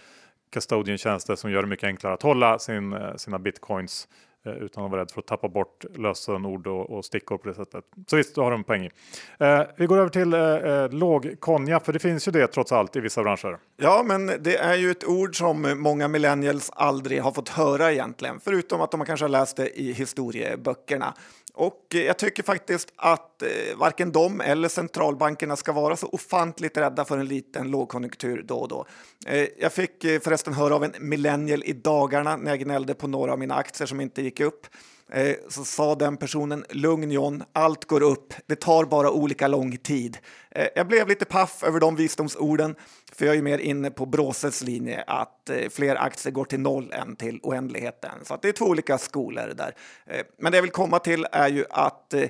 custodian-tjänster 0.53 1.37
som 1.37 1.51
gör 1.51 1.63
det 1.63 1.69
mycket 1.69 1.87
enklare 1.87 2.15
att 2.15 2.23
hålla 2.23 2.59
sin, 2.59 2.93
eh, 2.93 3.15
sina 3.17 3.39
bitcoins 3.39 4.09
Eh, 4.47 4.53
utan 4.53 4.85
att 4.85 4.91
vara 4.91 5.01
rädd 5.01 5.11
för 5.11 5.21
att 5.21 5.27
tappa 5.27 5.49
bort 5.49 5.85
lösenord 5.95 6.67
och, 6.67 6.91
och 6.91 7.05
stickor 7.05 7.39
på 7.39 7.49
det 7.49 7.55
sättet. 7.55 7.85
Så 8.07 8.17
visst, 8.17 8.35
då 8.35 8.43
har 8.43 8.51
de 8.51 8.65
poäng 8.65 8.85
i. 8.85 8.91
Eh, 9.39 9.63
vi 9.77 9.87
går 9.87 9.99
över 9.99 10.09
till 10.09 10.35
eh, 10.35 10.41
eh, 10.41 10.91
låg 10.91 11.37
konja, 11.41 11.81
för 11.81 11.93
det 11.93 11.99
finns 11.99 12.29
ju 12.29 12.33
det 12.33 12.47
trots 12.47 12.73
allt 12.73 12.97
i 12.97 13.01
vissa 13.01 13.23
branscher. 13.23 13.59
Ja, 13.77 14.03
men 14.07 14.27
det 14.27 14.57
är 14.57 14.75
ju 14.75 14.91
ett 14.91 15.05
ord 15.05 15.39
som 15.39 15.75
många 15.83 16.09
millennials 16.09 16.71
aldrig 16.75 17.23
har 17.23 17.33
fått 17.33 17.49
höra 17.49 17.93
egentligen, 17.93 18.41
förutom 18.41 18.81
att 18.81 18.91
de 18.91 19.05
kanske 19.05 19.25
har 19.25 19.31
läst 19.31 19.57
det 19.57 19.81
i 19.81 19.93
historieböckerna. 19.93 21.15
Och 21.59 21.95
eh, 21.95 22.03
jag 22.03 22.19
tycker 22.19 22.43
faktiskt 22.43 22.93
att 22.97 23.43
eh, 23.43 23.49
varken 23.77 24.13
de 24.13 24.41
eller 24.41 24.69
centralbankerna 24.69 25.57
ska 25.57 25.73
vara 25.73 25.97
så 25.97 26.07
ofantligt 26.07 26.77
rädda 26.77 27.05
för 27.05 27.19
en 27.19 27.27
liten 27.27 27.71
lågkonjunktur 27.71 28.43
då 28.43 28.57
och 28.59 28.69
då. 28.69 28.87
Eh, 29.27 29.49
jag 29.59 29.73
fick 29.73 30.03
förresten 30.03 30.55
höra 30.55 30.75
av 30.75 30.85
en 30.85 30.93
millennial 30.99 31.63
i 31.65 31.73
dagarna 31.73 32.37
när 32.37 32.51
jag 32.51 32.61
gnällde 32.61 32.95
på 32.95 33.07
några 33.07 33.33
av 33.33 33.39
mina 33.39 33.55
aktier 33.55 33.87
som 33.87 34.01
inte 34.01 34.23
gick 34.23 34.41
upp 34.41 34.67
eh, 35.13 35.37
så 35.49 35.65
sa 35.65 35.95
den 35.95 36.17
personen 36.17 36.65
lugn 36.71 37.11
John, 37.11 37.43
allt 37.53 37.85
går 37.85 38.03
upp, 38.03 38.35
det 38.47 38.57
tar 38.57 38.85
bara 38.85 39.11
olika 39.11 39.49
lång 39.49 39.77
tid. 39.77 40.19
Eh, 40.51 40.67
jag 40.75 40.89
blev 40.89 41.09
lite 41.09 41.25
paff 41.25 41.63
över 41.63 41.81
de 41.81 41.97
visdomsorden, 41.97 42.75
för 43.13 43.27
jag 43.27 43.37
är 43.37 43.43
mer 43.43 43.59
inne 43.59 43.91
på 43.91 44.07
Bråses 44.07 44.63
linje 44.63 45.05
att 45.07 45.51
eh, 45.51 45.69
fler 45.71 45.97
aktier 45.97 46.33
går 46.33 46.45
till 46.45 46.61
noll 46.61 46.93
än 46.93 47.17
till 47.17 47.41
oändligheten. 47.43 48.25
Så 48.25 48.35
att 48.35 48.43
det 48.43 48.49
är 48.49 48.53
två 48.53 48.65
olika 48.65 48.99
skolor 48.99 49.53
där. 49.57 49.75
Eh, 50.07 50.23
men 50.39 50.53
det 50.53 50.59
jag 50.59 50.63
vill 50.63 50.71
komma 50.71 50.99
till 50.99 51.27
är 51.33 51.49
ju 51.49 51.65
att 51.71 52.15
eh, 52.15 52.23
eh, 52.23 52.29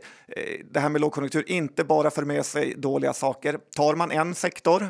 det 0.71 0.81
här 0.81 0.89
med 0.89 1.01
lågkonjunktur 1.01 1.45
inte 1.47 1.85
bara 1.85 2.11
för 2.11 2.25
med 2.25 2.47
sig 2.47 2.75
dåliga 2.75 3.13
saker. 3.13 3.59
Tar 3.77 3.95
man 3.95 4.11
en 4.11 4.35
sektor, 4.35 4.87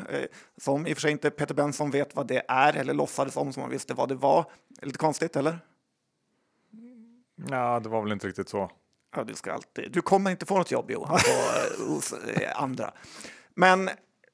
som 0.61 0.87
i 0.87 0.93
och 0.93 0.97
för 0.97 1.01
sig 1.01 1.11
inte 1.11 1.29
Peter 1.29 1.55
Benson 1.55 1.91
vet 1.91 2.15
vad 2.15 2.27
det 2.27 2.43
är 2.47 2.75
eller 2.75 2.93
låtsades 2.93 3.37
om 3.37 3.53
som 3.53 3.61
han 3.61 3.71
visste 3.71 3.93
vad 3.93 4.09
det 4.09 4.15
var, 4.15 4.45
lite 4.81 4.97
konstigt 4.97 5.35
eller? 5.35 5.59
Ja, 7.47 7.79
det 7.79 7.89
var 7.89 8.01
väl 8.01 8.11
inte 8.11 8.27
riktigt 8.27 8.49
så. 8.49 8.71
Ja, 9.15 9.23
du, 9.23 9.35
ska 9.35 9.53
alltid, 9.53 9.91
du 9.91 10.01
kommer 10.01 10.31
inte 10.31 10.45
få 10.45 10.57
något 10.57 10.71
jobb 10.71 10.91
Johan, 10.91 11.07
på, 11.07 11.83
eh, 11.83 11.93
hos 11.93 12.13
eh, 12.13 12.61
andra. 12.61 12.91
Men 13.55 13.89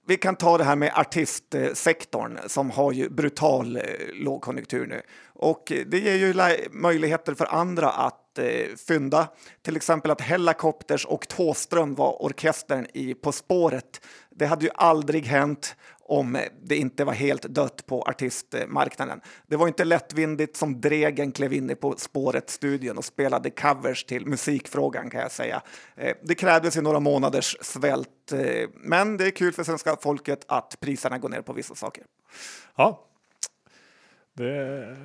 vi 0.07 0.17
kan 0.17 0.35
ta 0.35 0.57
det 0.57 0.63
här 0.63 0.75
med 0.75 0.93
artistsektorn 0.95 2.37
eh, 2.37 2.47
som 2.47 2.71
har 2.71 2.91
ju 2.91 3.09
brutal 3.09 3.79
lågkonjunktur 4.13 4.87
nu. 4.87 5.01
Och 5.33 5.71
det 5.87 5.99
ger 5.99 6.15
ju 6.15 6.33
möjligheter 6.71 7.33
för 7.33 7.45
andra 7.45 7.89
att 7.89 8.39
eh, 8.39 8.75
fynda. 8.87 9.27
Till 9.61 9.75
exempel 9.75 10.11
att 10.11 10.21
Hellacopters 10.21 11.05
och 11.05 11.27
Tåström 11.27 11.95
var 11.95 12.23
orkestern 12.23 12.87
i 12.93 13.13
På 13.13 13.31
spåret. 13.31 14.05
Det 14.29 14.45
hade 14.45 14.65
ju 14.65 14.71
aldrig 14.75 15.25
hänt 15.25 15.75
om 16.07 16.37
det 16.61 16.75
inte 16.75 17.03
var 17.03 17.13
helt 17.13 17.41
dött 17.41 17.85
på 17.85 18.01
artistmarknaden. 18.01 19.21
Det 19.47 19.55
var 19.55 19.67
inte 19.67 19.83
lättvindigt 19.83 20.57
som 20.57 20.81
Dregen 20.81 21.31
klev 21.31 21.53
in 21.53 21.69
i 21.69 21.75
På 21.75 21.95
spåret-studion 21.97 22.97
och 22.97 23.05
spelade 23.05 23.49
covers 23.49 24.03
till 24.03 24.25
musikfrågan 24.25 25.09
kan 25.09 25.21
jag 25.21 25.31
säga. 25.31 25.61
Eh, 25.95 26.15
det 26.23 26.35
krävdes 26.35 26.77
ju 26.77 26.81
några 26.81 26.99
månaders 26.99 27.57
svält, 27.61 28.31
eh, 28.31 28.69
men 28.73 29.17
det 29.17 29.25
är 29.25 29.31
kul 29.31 29.53
för 29.53 29.63
svenska 29.63 29.95
folket 30.01 30.45
att 30.47 30.77
priserna 30.79 31.17
går 31.17 31.29
ner 31.29 31.41
på 31.41 31.53
vissa 31.53 31.75
saker. 31.75 32.03
Ja, 32.75 33.05
det 34.33 34.97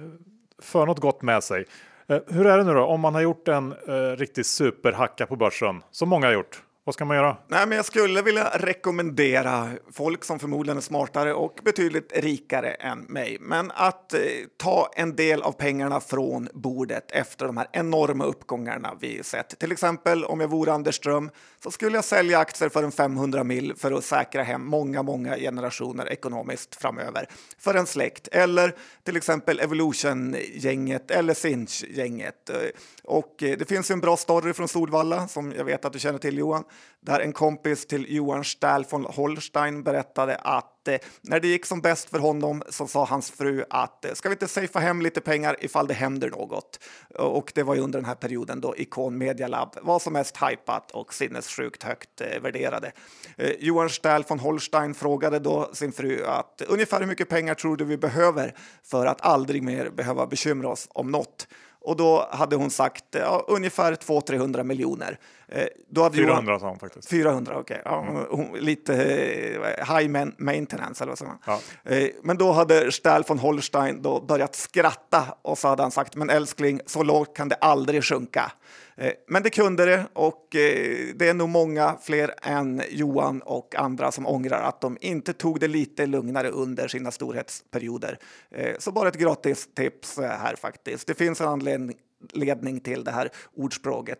för 0.58 0.86
något 0.86 1.00
gott 1.00 1.22
med 1.22 1.44
sig. 1.44 1.64
Eh, 2.06 2.20
hur 2.28 2.46
är 2.46 2.58
det 2.58 2.64
nu 2.64 2.74
då 2.74 2.84
om 2.84 3.00
man 3.00 3.14
har 3.14 3.20
gjort 3.20 3.48
en 3.48 3.74
riktig 4.16 4.46
superhacka 4.46 5.26
på 5.26 5.36
börsen 5.36 5.82
som 5.90 6.08
många 6.08 6.26
har 6.26 6.34
gjort? 6.34 6.62
Vad 6.84 6.94
ska 6.94 7.04
man 7.04 7.16
göra? 7.16 7.36
Nej, 7.48 7.66
men 7.66 7.76
jag 7.76 7.84
skulle 7.84 8.22
vilja 8.22 8.50
rekommendera 8.54 9.70
folk 9.92 10.24
som 10.24 10.38
förmodligen 10.38 10.76
är 10.76 10.80
smartare 10.80 11.34
och 11.34 11.60
betydligt 11.64 12.12
rikare 12.16 12.70
än 12.70 12.98
mig, 12.98 13.36
men 13.40 13.70
att 13.74 14.14
eh, 14.14 14.20
ta 14.56 14.90
en 14.96 15.16
del 15.16 15.42
av 15.42 15.52
pengarna 15.52 16.00
från 16.00 16.48
bordet 16.54 17.10
efter 17.10 17.46
de 17.46 17.56
här 17.56 17.66
enorma 17.72 18.24
uppgångarna 18.24 18.94
vi 19.00 19.22
sett. 19.22 19.58
Till 19.58 19.72
exempel 19.72 20.24
om 20.24 20.40
jag 20.40 20.48
vore 20.48 20.72
Anders 20.72 20.94
Ström 20.94 21.30
så 21.62 21.70
skulle 21.70 21.96
jag 21.96 22.04
sälja 22.04 22.38
aktier 22.38 22.68
för 22.68 22.82
en 22.82 22.92
500 22.92 23.44
mil 23.44 23.74
för 23.76 23.92
att 23.92 24.04
säkra 24.04 24.42
hem 24.42 24.66
många, 24.66 25.02
många 25.02 25.36
generationer 25.36 26.12
ekonomiskt 26.12 26.74
framöver 26.74 27.26
för 27.58 27.74
en 27.74 27.86
släkt 27.86 28.28
eller 28.28 28.74
till 29.04 29.16
exempel 29.16 29.60
Evolution-gänget 29.60 31.10
eller 31.10 31.34
Sinch-gänget. 31.34 32.50
Eh, 32.50 32.56
och 33.04 33.42
eh, 33.42 33.58
det 33.58 33.68
finns 33.68 33.90
en 33.90 34.00
bra 34.00 34.16
story 34.16 34.52
från 34.52 34.68
Solvalla 34.68 35.28
som 35.28 35.52
jag 35.52 35.64
vet 35.64 35.84
att 35.84 35.92
du 35.92 35.98
känner 35.98 36.18
till 36.18 36.38
Johan 36.38 36.64
där 37.00 37.20
en 37.20 37.32
kompis 37.32 37.86
till 37.86 38.06
Johan 38.08 38.44
Stahl 38.44 38.84
von 38.90 39.04
Holstein 39.04 39.82
berättade 39.82 40.36
att 40.36 40.88
eh, 40.88 40.98
när 41.20 41.40
det 41.40 41.48
gick 41.48 41.66
som 41.66 41.80
bäst 41.80 42.10
för 42.10 42.18
honom 42.18 42.62
så 42.68 42.86
sa 42.86 43.04
hans 43.04 43.30
fru 43.30 43.64
att 43.70 44.04
eh, 44.04 44.12
ska 44.12 44.28
vi 44.28 44.32
inte 44.32 44.48
safea 44.48 44.82
hem 44.82 45.02
lite 45.02 45.20
pengar 45.20 45.56
ifall 45.60 45.86
det 45.86 45.94
händer 45.94 46.30
något? 46.30 46.80
Och 47.18 47.52
det 47.54 47.62
var 47.62 47.74
ju 47.74 47.80
under 47.80 47.98
den 47.98 48.06
här 48.06 48.14
perioden 48.14 48.60
då 48.60 48.74
Icon 48.76 49.18
Media 49.18 49.48
Lab 49.48 49.76
var 49.82 49.98
som 49.98 50.12
mest 50.12 50.36
hypat 50.36 50.90
och 50.90 51.14
sinnessjukt 51.14 51.82
högt 51.82 52.20
eh, 52.20 52.40
värderade. 52.40 52.92
Eh, 53.36 53.50
Johan 53.58 53.90
Stahl 53.90 54.24
von 54.28 54.38
Holstein 54.38 54.94
frågade 54.94 55.38
då 55.38 55.70
sin 55.72 55.92
fru 55.92 56.24
att 56.24 56.62
ungefär 56.68 57.00
hur 57.00 57.06
mycket 57.06 57.28
pengar 57.28 57.54
tror 57.54 57.76
du 57.76 57.84
vi 57.84 57.96
behöver 57.96 58.54
för 58.82 59.06
att 59.06 59.20
aldrig 59.20 59.62
mer 59.62 59.90
behöva 59.90 60.26
bekymra 60.26 60.68
oss 60.68 60.88
om 60.90 61.10
något? 61.10 61.46
Och 61.80 61.96
då 61.96 62.28
hade 62.30 62.56
hon 62.56 62.70
sagt 62.70 63.04
ja, 63.10 63.44
ungefär 63.48 63.94
200-300 63.94 64.62
miljoner. 64.62 65.18
Eh, 65.48 65.66
då 65.88 66.02
hade 66.02 66.16
400 66.16 66.58
sa 66.58 66.68
hon 66.68 66.78
faktiskt. 66.78 67.08
400, 67.08 67.58
okej. 67.58 67.80
Okay. 67.80 67.92
Ja, 67.92 68.26
mm. 68.32 68.54
Lite 68.54 68.94
eh, 68.94 69.96
high 69.96 70.08
maintenance 70.38 71.04
eller 71.04 71.10
vad 71.10 71.18
säger 71.18 71.30
man. 71.30 71.60
Ja. 71.84 71.92
Eh, 71.94 72.08
men 72.22 72.38
då 72.38 72.52
hade 72.52 72.92
Stahl 72.92 73.24
von 73.28 73.38
Holstein 73.38 74.02
då 74.02 74.20
börjat 74.20 74.54
skratta 74.54 75.24
och 75.42 75.58
så 75.58 75.68
hade 75.68 75.82
han 75.82 75.90
sagt 75.90 76.16
men 76.16 76.30
älskling, 76.30 76.80
så 76.86 77.02
lågt 77.02 77.36
kan 77.36 77.48
det 77.48 77.56
aldrig 77.56 78.04
sjunka. 78.04 78.52
Eh, 79.00 79.12
men 79.26 79.42
det 79.42 79.50
kunde 79.50 79.84
det 79.84 80.06
och 80.12 80.56
eh, 80.56 81.14
det 81.14 81.28
är 81.28 81.34
nog 81.34 81.48
många 81.48 81.96
fler 82.02 82.34
än 82.42 82.82
Johan 82.90 83.42
och 83.42 83.74
andra 83.74 84.12
som 84.12 84.26
ångrar 84.26 84.62
att 84.62 84.80
de 84.80 84.98
inte 85.00 85.32
tog 85.32 85.60
det 85.60 85.68
lite 85.68 86.06
lugnare 86.06 86.50
under 86.50 86.88
sina 86.88 87.10
storhetsperioder. 87.10 88.18
Eh, 88.50 88.74
så 88.78 88.92
bara 88.92 89.08
ett 89.08 89.18
gratis 89.18 89.68
tips 89.74 90.18
här 90.18 90.56
faktiskt. 90.56 91.06
Det 91.06 91.14
finns 91.14 91.40
en 91.40 91.48
anledning 91.48 92.80
till 92.80 93.04
det 93.04 93.10
här 93.10 93.28
ordspråket, 93.56 94.18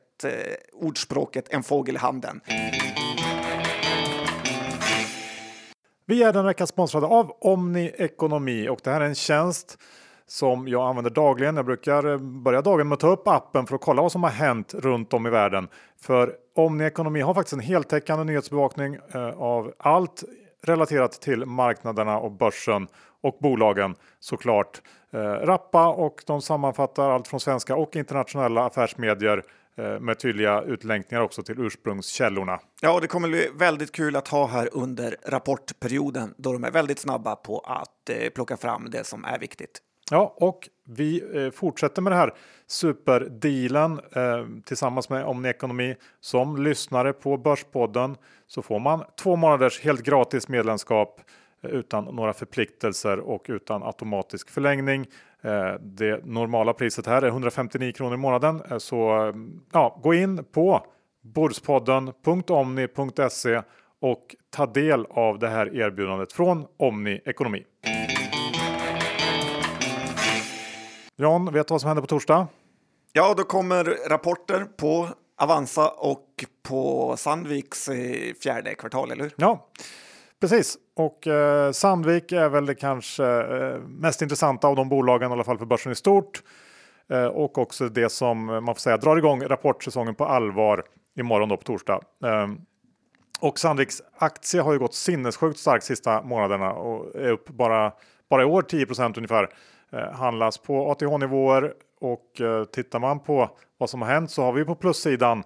ordspråket 0.72 1.48
en 1.48 1.62
fågel 1.62 1.94
i 1.94 1.98
handen. 1.98 2.40
Vi 6.06 6.22
är 6.22 6.32
den 6.32 6.44
veckan 6.44 6.66
sponsrade 6.66 7.06
av 7.06 7.30
Omni 7.40 7.92
Ekonomi 7.98 8.68
och 8.68 8.80
det 8.82 8.90
här 8.90 9.00
är 9.00 9.04
en 9.04 9.14
tjänst 9.14 9.78
som 10.30 10.68
jag 10.68 10.88
använder 10.88 11.10
dagligen. 11.10 11.56
Jag 11.56 11.64
brukar 11.64 12.12
eh, 12.12 12.18
börja 12.18 12.62
dagen 12.62 12.88
med 12.88 12.94
att 12.94 13.00
ta 13.00 13.12
upp 13.12 13.28
appen 13.28 13.66
för 13.66 13.74
att 13.74 13.80
kolla 13.80 14.02
vad 14.02 14.12
som 14.12 14.22
har 14.22 14.30
hänt 14.30 14.74
runt 14.74 15.12
om 15.12 15.26
i 15.26 15.30
världen. 15.30 15.68
För 16.02 16.34
Omni 16.56 16.84
Ekonomi 16.84 17.20
har 17.20 17.34
faktiskt 17.34 17.52
en 17.52 17.60
heltäckande 17.60 18.24
nyhetsbevakning 18.24 18.98
eh, 19.14 19.28
av 19.28 19.72
allt 19.78 20.24
relaterat 20.62 21.12
till 21.12 21.46
marknaderna 21.46 22.18
och 22.18 22.32
börsen 22.32 22.88
och 23.20 23.38
bolagen 23.40 23.94
såklart. 24.20 24.82
Eh, 25.12 25.18
rappa 25.20 25.88
och 25.88 26.22
de 26.26 26.42
sammanfattar 26.42 27.10
allt 27.10 27.28
från 27.28 27.40
svenska 27.40 27.76
och 27.76 27.96
internationella 27.96 28.66
affärsmedier 28.66 29.42
eh, 29.76 30.00
med 30.00 30.18
tydliga 30.18 30.62
utlänkningar 30.62 31.22
också 31.22 31.42
till 31.42 31.60
ursprungskällorna. 31.60 32.60
Ja, 32.80 32.94
och 32.94 33.00
det 33.00 33.06
kommer 33.06 33.28
bli 33.28 33.50
väldigt 33.54 33.92
kul 33.92 34.16
att 34.16 34.28
ha 34.28 34.46
här 34.46 34.68
under 34.72 35.16
rapportperioden 35.26 36.34
då 36.36 36.52
de 36.52 36.64
är 36.64 36.70
väldigt 36.70 36.98
snabba 36.98 37.36
på 37.36 37.58
att 37.58 38.10
eh, 38.10 38.30
plocka 38.30 38.56
fram 38.56 38.90
det 38.90 39.06
som 39.06 39.24
är 39.24 39.38
viktigt. 39.38 39.80
Ja, 40.10 40.34
och 40.36 40.68
vi 40.84 41.22
eh, 41.34 41.50
fortsätter 41.50 42.02
med 42.02 42.12
det 42.12 42.16
här 42.16 42.34
superdealen 42.66 44.00
eh, 44.12 44.46
tillsammans 44.64 45.08
med 45.08 45.24
Omni 45.24 45.48
Ekonomi. 45.48 45.96
Som 46.20 46.62
lyssnare 46.62 47.12
på 47.12 47.36
Börspodden 47.36 48.16
så 48.46 48.62
får 48.62 48.78
man 48.78 49.04
två 49.22 49.36
månaders 49.36 49.80
helt 49.80 50.02
gratis 50.02 50.48
medlemskap 50.48 51.20
eh, 51.62 51.70
utan 51.70 52.04
några 52.04 52.32
förpliktelser 52.32 53.20
och 53.20 53.46
utan 53.48 53.82
automatisk 53.82 54.50
förlängning. 54.50 55.06
Eh, 55.42 55.72
det 55.80 56.26
normala 56.26 56.72
priset 56.72 57.06
här 57.06 57.22
är 57.22 57.28
159 57.28 57.92
kronor 57.92 58.14
i 58.14 58.18
månaden. 58.18 58.62
Eh, 58.70 58.78
så 58.78 59.28
eh, 59.28 59.34
ja, 59.72 60.00
gå 60.02 60.14
in 60.14 60.44
på 60.44 60.86
bordspodden.omni.se 61.22 63.62
och 64.00 64.36
ta 64.50 64.66
del 64.66 65.06
av 65.10 65.38
det 65.38 65.48
här 65.48 65.76
erbjudandet 65.76 66.32
från 66.32 66.66
Omni 66.76 67.20
Ekonomi. 67.24 67.64
Jan, 71.20 71.52
vet 71.52 71.68
du 71.68 71.74
vad 71.74 71.80
som 71.80 71.88
händer 71.88 72.00
på 72.00 72.06
torsdag? 72.06 72.48
Ja, 73.12 73.34
då 73.36 73.44
kommer 73.44 74.08
rapporter 74.08 74.64
på 74.64 75.08
Avanza 75.36 75.88
och 75.88 76.26
på 76.62 77.14
Sandviks 77.16 77.88
eh, 77.88 78.34
fjärde 78.42 78.74
kvartal, 78.74 79.10
eller 79.10 79.22
hur? 79.22 79.32
Ja, 79.36 79.68
precis. 80.40 80.78
Och 80.96 81.26
eh, 81.26 81.72
Sandvik 81.72 82.32
är 82.32 82.48
väl 82.48 82.66
det 82.66 82.74
kanske 82.74 83.24
eh, 83.24 83.78
mest 83.78 84.22
intressanta 84.22 84.68
av 84.68 84.76
de 84.76 84.88
bolagen, 84.88 85.30
i 85.30 85.32
alla 85.32 85.44
fall 85.44 85.58
för 85.58 85.66
börsen 85.66 85.92
i 85.92 85.94
stort. 85.94 86.42
Eh, 87.10 87.24
och 87.24 87.58
också 87.58 87.88
det 87.88 88.12
som 88.12 88.44
man 88.44 88.66
får 88.66 88.80
säga 88.80 88.96
drar 88.96 89.16
igång 89.16 89.42
rapportsäsongen 89.42 90.14
på 90.14 90.24
allvar 90.24 90.84
imorgon 91.18 91.48
då 91.48 91.56
på 91.56 91.64
torsdag. 91.64 92.00
Eh, 92.24 92.48
och 93.40 93.58
Sandviks 93.58 94.02
aktie 94.18 94.60
har 94.60 94.72
ju 94.72 94.78
gått 94.78 94.94
sinnessjukt 94.94 95.58
starkt 95.58 95.84
sista 95.84 96.22
månaderna 96.22 96.72
och 96.72 97.14
är 97.14 97.30
upp 97.30 97.48
bara, 97.48 97.92
bara 98.30 98.42
i 98.42 98.44
år 98.44 98.62
10% 98.62 99.16
ungefär. 99.16 99.48
Eh, 99.92 100.12
handlas 100.12 100.58
på 100.58 100.90
ATH-nivåer 100.90 101.72
och 102.00 102.40
eh, 102.40 102.64
tittar 102.64 102.98
man 102.98 103.20
på 103.20 103.50
vad 103.78 103.90
som 103.90 104.02
har 104.02 104.08
hänt 104.08 104.30
så 104.30 104.42
har 104.42 104.52
vi 104.52 104.64
på 104.64 104.74
plussidan 104.74 105.42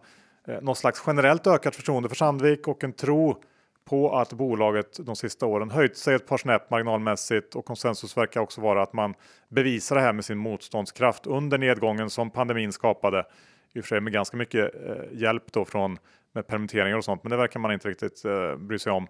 eh, 0.49 0.61
något 0.63 0.79
slags 0.79 1.03
generellt 1.07 1.47
ökat 1.47 1.77
förtroende 1.77 2.09
för 2.09 2.17
Sandvik 2.17 2.69
och 2.69 2.85
en 2.85 2.93
tro 2.93 3.43
på 3.85 4.17
att 4.17 4.33
bolaget 4.33 5.07
de 5.07 5.17
sista 5.17 5.47
åren 5.47 5.71
höjt 5.71 5.97
sig 5.97 6.15
ett 6.15 6.27
par 6.27 6.37
snäpp 6.37 6.71
marginalmässigt 6.71 7.55
och 7.55 7.65
konsensus 7.65 8.17
verkar 8.17 8.41
också 8.41 8.61
vara 8.61 8.83
att 8.83 8.93
man 8.93 9.15
bevisar 9.49 9.97
det 9.97 10.03
här 10.03 10.13
med 10.13 10.25
sin 10.25 10.39
motståndskraft 10.39 11.27
under 11.27 11.59
nedgången 11.59 12.11
som 12.11 12.31
pandemin 12.31 12.73
skapade. 12.73 13.25
I 13.73 13.81
och 13.81 13.85
för 13.85 13.89
sig 13.89 14.01
med 14.01 14.13
ganska 14.13 14.37
mycket 14.37 14.71
hjälp 15.13 15.53
då 15.53 15.65
från 15.65 15.99
med 16.33 16.47
permitteringar 16.47 16.97
och 16.97 17.05
sånt, 17.05 17.23
men 17.23 17.31
det 17.31 17.37
verkar 17.37 17.61
man 17.61 17.73
inte 17.73 17.89
riktigt 17.89 18.23
bry 18.59 18.79
sig 18.79 18.93
om. 18.93 19.07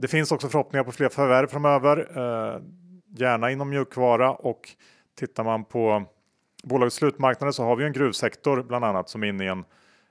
Det 0.00 0.08
finns 0.08 0.32
också 0.32 0.48
förhoppningar 0.48 0.84
på 0.84 0.92
fler 0.92 1.08
förvärv 1.08 1.46
framöver 1.46 2.08
gärna 3.18 3.50
inom 3.50 3.70
mjukvara 3.70 4.32
och 4.32 4.70
tittar 5.18 5.44
man 5.44 5.64
på 5.64 6.04
bolagets 6.64 6.96
slutmarknader 6.96 7.52
så 7.52 7.64
har 7.64 7.76
vi 7.76 7.84
en 7.84 7.92
gruvsektor 7.92 8.62
bland 8.62 8.84
annat 8.84 9.08
som 9.08 9.22
är 9.22 9.26
inne 9.26 9.44
i 9.44 9.48
en 9.48 9.64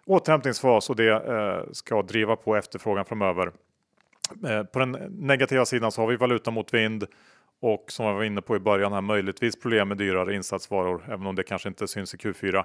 återhämtningsfas 0.06 0.90
och 0.90 0.96
det 0.96 1.10
eh, 1.10 1.72
ska 1.72 2.02
driva 2.02 2.36
på 2.36 2.56
efterfrågan 2.56 3.06
framöver. 3.06 3.52
Eh, 4.48 4.64
på 4.64 4.80
den 4.80 4.92
negativa 5.10 5.66
sidan 5.66 5.92
så 5.92 6.02
har 6.02 6.08
vi 6.08 6.16
valuta 6.16 6.52
mot 6.52 6.74
vind 6.74 7.06
och 7.62 7.86
som 7.88 8.06
jag 8.06 8.14
var 8.14 8.24
inne 8.24 8.42
på 8.42 8.56
i 8.56 8.60
början 8.60 8.94
här 8.94 9.02
möjligtvis 9.02 9.62
problem 9.62 9.88
med 9.88 9.98
dyrare 9.98 10.36
insatsvaror, 10.36 11.04
även 11.08 11.28
om 11.28 11.36
det 11.36 11.44
kanske 11.44 11.70
inte 11.70 11.88
syns 11.88 12.14
i 12.14 12.18
Q4. 12.18 12.64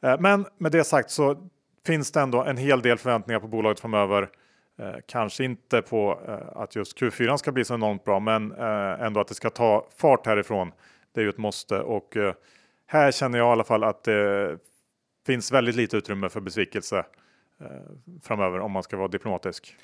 Eh, 0.00 0.20
men 0.20 0.46
med 0.58 0.72
det 0.72 0.84
sagt 0.84 1.10
så 1.10 1.48
finns 1.86 2.12
det 2.12 2.20
ändå 2.20 2.42
en 2.42 2.56
hel 2.56 2.82
del 2.82 2.98
förväntningar 2.98 3.40
på 3.40 3.48
bolaget 3.48 3.80
framöver. 3.80 4.28
Eh, 4.78 4.96
kanske 5.06 5.44
inte 5.44 5.82
på 5.82 6.20
eh, 6.28 6.62
att 6.62 6.76
just 6.76 7.00
Q4 7.00 7.36
ska 7.36 7.52
bli 7.52 7.64
så 7.64 7.74
enormt 7.74 8.04
bra, 8.04 8.20
men 8.20 8.52
eh, 8.52 9.06
ändå 9.06 9.20
att 9.20 9.28
det 9.28 9.34
ska 9.34 9.50
ta 9.50 9.88
fart 9.96 10.26
härifrån. 10.26 10.72
Det 11.12 11.20
är 11.20 11.24
ju 11.24 11.30
ett 11.30 11.38
måste 11.38 11.80
och 11.80 12.16
eh, 12.16 12.34
här 12.86 13.12
känner 13.12 13.38
jag 13.38 13.48
i 13.48 13.50
alla 13.50 13.64
fall 13.64 13.84
att 13.84 14.04
det 14.04 14.58
finns 15.26 15.52
väldigt 15.52 15.74
lite 15.74 15.96
utrymme 15.96 16.28
för 16.28 16.40
besvikelse 16.40 16.98
eh, 17.60 17.66
framöver 18.22 18.60
om 18.60 18.72
man 18.72 18.82
ska 18.82 18.96
vara 18.96 19.08
diplomatisk. 19.08 19.76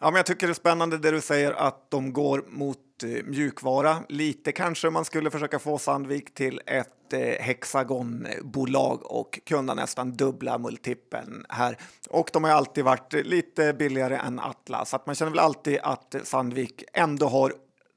Ja, 0.00 0.10
men 0.10 0.16
jag 0.16 0.26
tycker 0.26 0.46
det 0.46 0.52
är 0.52 0.54
spännande 0.54 0.98
det 0.98 1.10
du 1.10 1.20
säger 1.20 1.52
att 1.52 1.90
de 1.90 2.12
går 2.12 2.44
mot 2.48 2.78
eh, 3.04 3.24
mjukvara. 3.24 3.96
Lite 4.08 4.52
kanske 4.52 4.90
man 4.90 5.04
skulle 5.04 5.30
försöka 5.30 5.58
få 5.58 5.78
Sandvik 5.78 6.34
till 6.34 6.60
ett 6.66 6.88
Eh, 7.12 7.40
hexagonbolag 7.40 9.12
och 9.12 9.40
kunde 9.46 9.74
nästan 9.74 10.12
dubbla 10.12 10.58
multipeln 10.58 11.46
här. 11.48 11.78
Och 12.10 12.30
de 12.32 12.44
har 12.44 12.50
alltid 12.50 12.84
varit 12.84 13.12
lite 13.12 13.72
billigare 13.72 14.16
än 14.16 14.40
Atlas, 14.40 14.90
så 14.90 14.96
att 14.96 15.06
man 15.06 15.14
känner 15.14 15.30
väl 15.30 15.38
alltid 15.38 15.78
att 15.82 16.14
Sandvik 16.22 16.84
ändå 16.92 17.26
har 17.26 17.52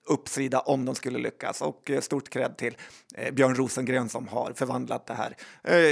uppsida 0.08 0.60
om 0.60 0.86
de 0.86 0.96
skulle 0.96 1.20
lyckas. 1.20 1.62
Och 1.62 1.92
eh, 1.92 2.00
stort 2.00 2.30
cred 2.30 2.58
till 2.58 2.78
eh, 3.16 3.34
Björn 3.34 3.56
Rosengren 3.56 4.10
som 4.10 4.28
har 4.28 4.54
förvandlat 4.54 5.08
det 5.08 5.14
här 5.14 5.36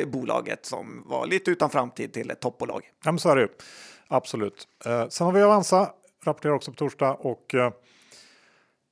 bolaget 0.05 0.65
som 0.65 1.03
var 1.05 1.27
lite 1.27 1.51
utan 1.51 1.69
framtid 1.69 2.13
till 2.13 2.31
ett 2.31 2.39
toppbolag. 2.39 2.81
Ja, 3.03 3.11
men 3.11 3.19
så 3.19 3.29
är 3.29 3.35
det 3.35 3.41
ju. 3.41 3.47
Absolut. 4.07 4.67
Sen 5.09 5.25
har 5.25 5.31
vi 5.31 5.43
Avanza, 5.43 5.89
rapporterar 6.23 6.53
också 6.53 6.71
på 6.71 6.77
torsdag 6.77 7.13
och 7.13 7.55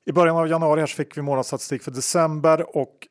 i 0.06 0.12
början 0.12 0.36
av 0.36 0.48
januari 0.48 0.80
här 0.80 0.88
fick 0.88 1.18
vi 1.18 1.22
månadsstatistik 1.22 1.84
för 1.84 1.92
december 1.92 2.78
och 2.78 3.08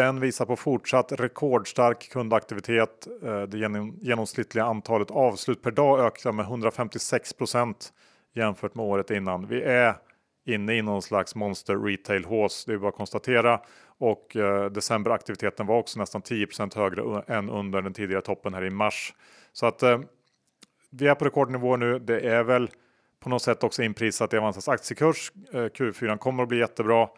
den 0.00 0.20
visar 0.20 0.46
på 0.46 0.56
fortsatt 0.56 1.12
rekordstark 1.12 2.10
kundaktivitet. 2.12 3.06
Eh, 3.22 3.42
det 3.42 3.58
genomsnittliga 4.00 4.64
antalet 4.64 5.10
avslut 5.10 5.62
per 5.62 5.70
dag 5.70 6.06
ökar 6.06 6.32
med 6.32 6.44
156 6.44 7.32
procent 7.32 7.92
jämfört 8.34 8.74
med 8.74 8.84
året 8.86 9.10
innan. 9.10 9.46
Vi 9.46 9.62
är 9.62 9.94
inne 10.46 10.74
i 10.74 10.82
någon 10.82 11.02
slags 11.02 11.34
monster 11.34 11.76
retail 11.76 12.24
hås. 12.24 12.64
Det 12.64 12.72
är 12.72 12.78
bara 12.78 12.88
att 12.88 12.94
konstatera 12.94 13.60
och 13.98 14.36
eh, 14.36 14.70
decemberaktiviteten 14.70 15.66
var 15.66 15.78
också 15.78 15.98
nästan 15.98 16.22
10% 16.22 16.76
högre 16.76 17.22
än 17.26 17.50
under 17.50 17.82
den 17.82 17.92
tidigare 17.92 18.22
toppen 18.22 18.54
här 18.54 18.64
i 18.64 18.70
mars. 18.70 19.14
Så 19.52 19.66
att 19.66 19.82
eh, 19.82 20.00
vi 20.90 21.06
är 21.06 21.14
på 21.14 21.24
rekordnivå 21.24 21.76
nu. 21.76 21.98
Det 21.98 22.20
är 22.20 22.42
väl 22.42 22.70
på 23.20 23.28
något 23.28 23.42
sätt 23.42 23.64
också 23.64 23.82
inprisat 23.82 24.34
i 24.34 24.36
Avanzas 24.36 24.68
aktiekurs. 24.68 25.32
Q4 25.52 26.16
kommer 26.16 26.42
att 26.42 26.48
bli 26.48 26.58
jättebra. 26.58 27.08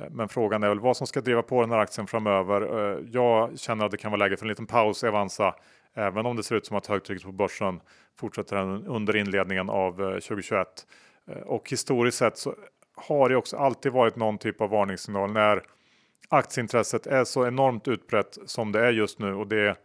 Eh, 0.00 0.10
men 0.10 0.28
frågan 0.28 0.62
är 0.62 0.68
väl 0.68 0.80
vad 0.80 0.96
som 0.96 1.06
ska 1.06 1.20
driva 1.20 1.42
på 1.42 1.60
den 1.60 1.70
här 1.70 1.78
aktien 1.78 2.06
framöver. 2.06 2.62
Eh, 2.62 2.98
jag 3.10 3.58
känner 3.58 3.84
att 3.84 3.90
det 3.90 3.96
kan 3.96 4.10
vara 4.10 4.18
läge 4.18 4.36
för 4.36 4.44
en 4.44 4.48
liten 4.48 4.66
paus 4.66 5.04
i 5.04 5.06
Avanza. 5.06 5.54
Även 5.94 6.26
om 6.26 6.36
det 6.36 6.42
ser 6.42 6.56
ut 6.56 6.66
som 6.66 6.76
att 6.76 6.86
högtrycket 6.86 7.24
på 7.24 7.32
börsen 7.32 7.80
fortsätter 8.18 8.56
under 8.88 9.16
inledningen 9.16 9.70
av 9.70 10.00
eh, 10.00 10.10
2021. 10.10 10.66
Och 11.44 11.70
historiskt 11.70 12.18
sett 12.18 12.38
så 12.38 12.54
har 12.96 13.28
det 13.28 13.36
också 13.36 13.56
alltid 13.56 13.92
varit 13.92 14.16
någon 14.16 14.38
typ 14.38 14.60
av 14.60 14.70
varningssignal 14.70 15.32
när 15.32 15.62
aktieintresset 16.28 17.06
är 17.06 17.24
så 17.24 17.46
enormt 17.46 17.88
utbrett 17.88 18.38
som 18.46 18.72
det 18.72 18.86
är 18.86 18.92
just 18.92 19.18
nu 19.18 19.34
och 19.34 19.46
det 19.46 19.76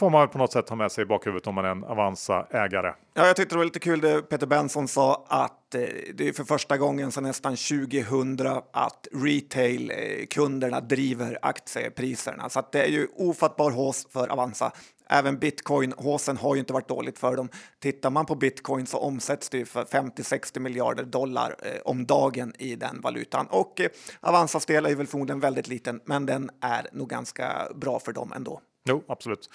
får 0.00 0.10
man 0.10 0.28
på 0.28 0.38
något 0.38 0.52
sätt 0.52 0.68
ha 0.68 0.76
med 0.76 0.92
sig 0.92 1.02
i 1.02 1.06
bakhuvudet 1.06 1.46
om 1.46 1.54
man 1.54 1.64
är 1.64 1.68
en 1.68 1.84
Avanza-ägare. 1.84 2.94
Ja, 3.14 3.26
jag 3.26 3.36
tyckte 3.36 3.54
det 3.54 3.58
var 3.58 3.64
lite 3.64 3.78
kul 3.78 4.00
det 4.00 4.22
Peter 4.22 4.46
Benson 4.46 4.88
sa 4.88 5.24
att 5.28 5.74
eh, 5.74 5.80
det 6.14 6.28
är 6.28 6.32
för 6.32 6.44
första 6.44 6.78
gången 6.78 7.12
sedan 7.12 7.22
nästan 7.22 7.56
2000 7.56 8.40
att 8.72 9.08
retail-kunderna 9.12 10.76
eh, 10.76 10.82
driver 10.82 11.38
aktiepriserna. 11.42 12.48
Så 12.48 12.58
att 12.58 12.72
det 12.72 12.82
är 12.82 12.88
ju 12.88 13.08
ofattbar 13.16 13.70
hås 13.70 14.06
för 14.12 14.28
Avanza. 14.28 14.72
Även 15.08 15.38
bitcoin-håsen 15.38 16.36
har 16.36 16.54
ju 16.54 16.60
inte 16.60 16.72
varit 16.72 16.88
dåligt 16.88 17.18
för 17.18 17.36
dem. 17.36 17.48
Tittar 17.78 18.10
man 18.10 18.26
på 18.26 18.34
bitcoin 18.34 18.86
så 18.86 18.98
omsätts 18.98 19.48
det 19.48 19.64
för 19.64 19.84
50-60 19.84 20.58
miljarder 20.60 21.04
dollar 21.04 21.56
eh, 21.62 21.80
om 21.84 22.06
dagen 22.06 22.52
i 22.58 22.76
den 22.76 23.00
valutan. 23.00 23.46
Och 23.50 23.80
eh, 23.80 23.88
Avanzas 24.20 24.66
del 24.66 24.86
är 24.86 24.94
väl 24.94 25.06
förmodligen 25.06 25.40
väldigt 25.40 25.68
liten, 25.68 26.00
men 26.04 26.26
den 26.26 26.50
är 26.60 26.88
nog 26.92 27.08
ganska 27.08 27.68
bra 27.74 27.98
för 28.00 28.12
dem 28.12 28.32
ändå. 28.36 28.60
Jo, 28.84 29.04
absolut. 29.08 29.50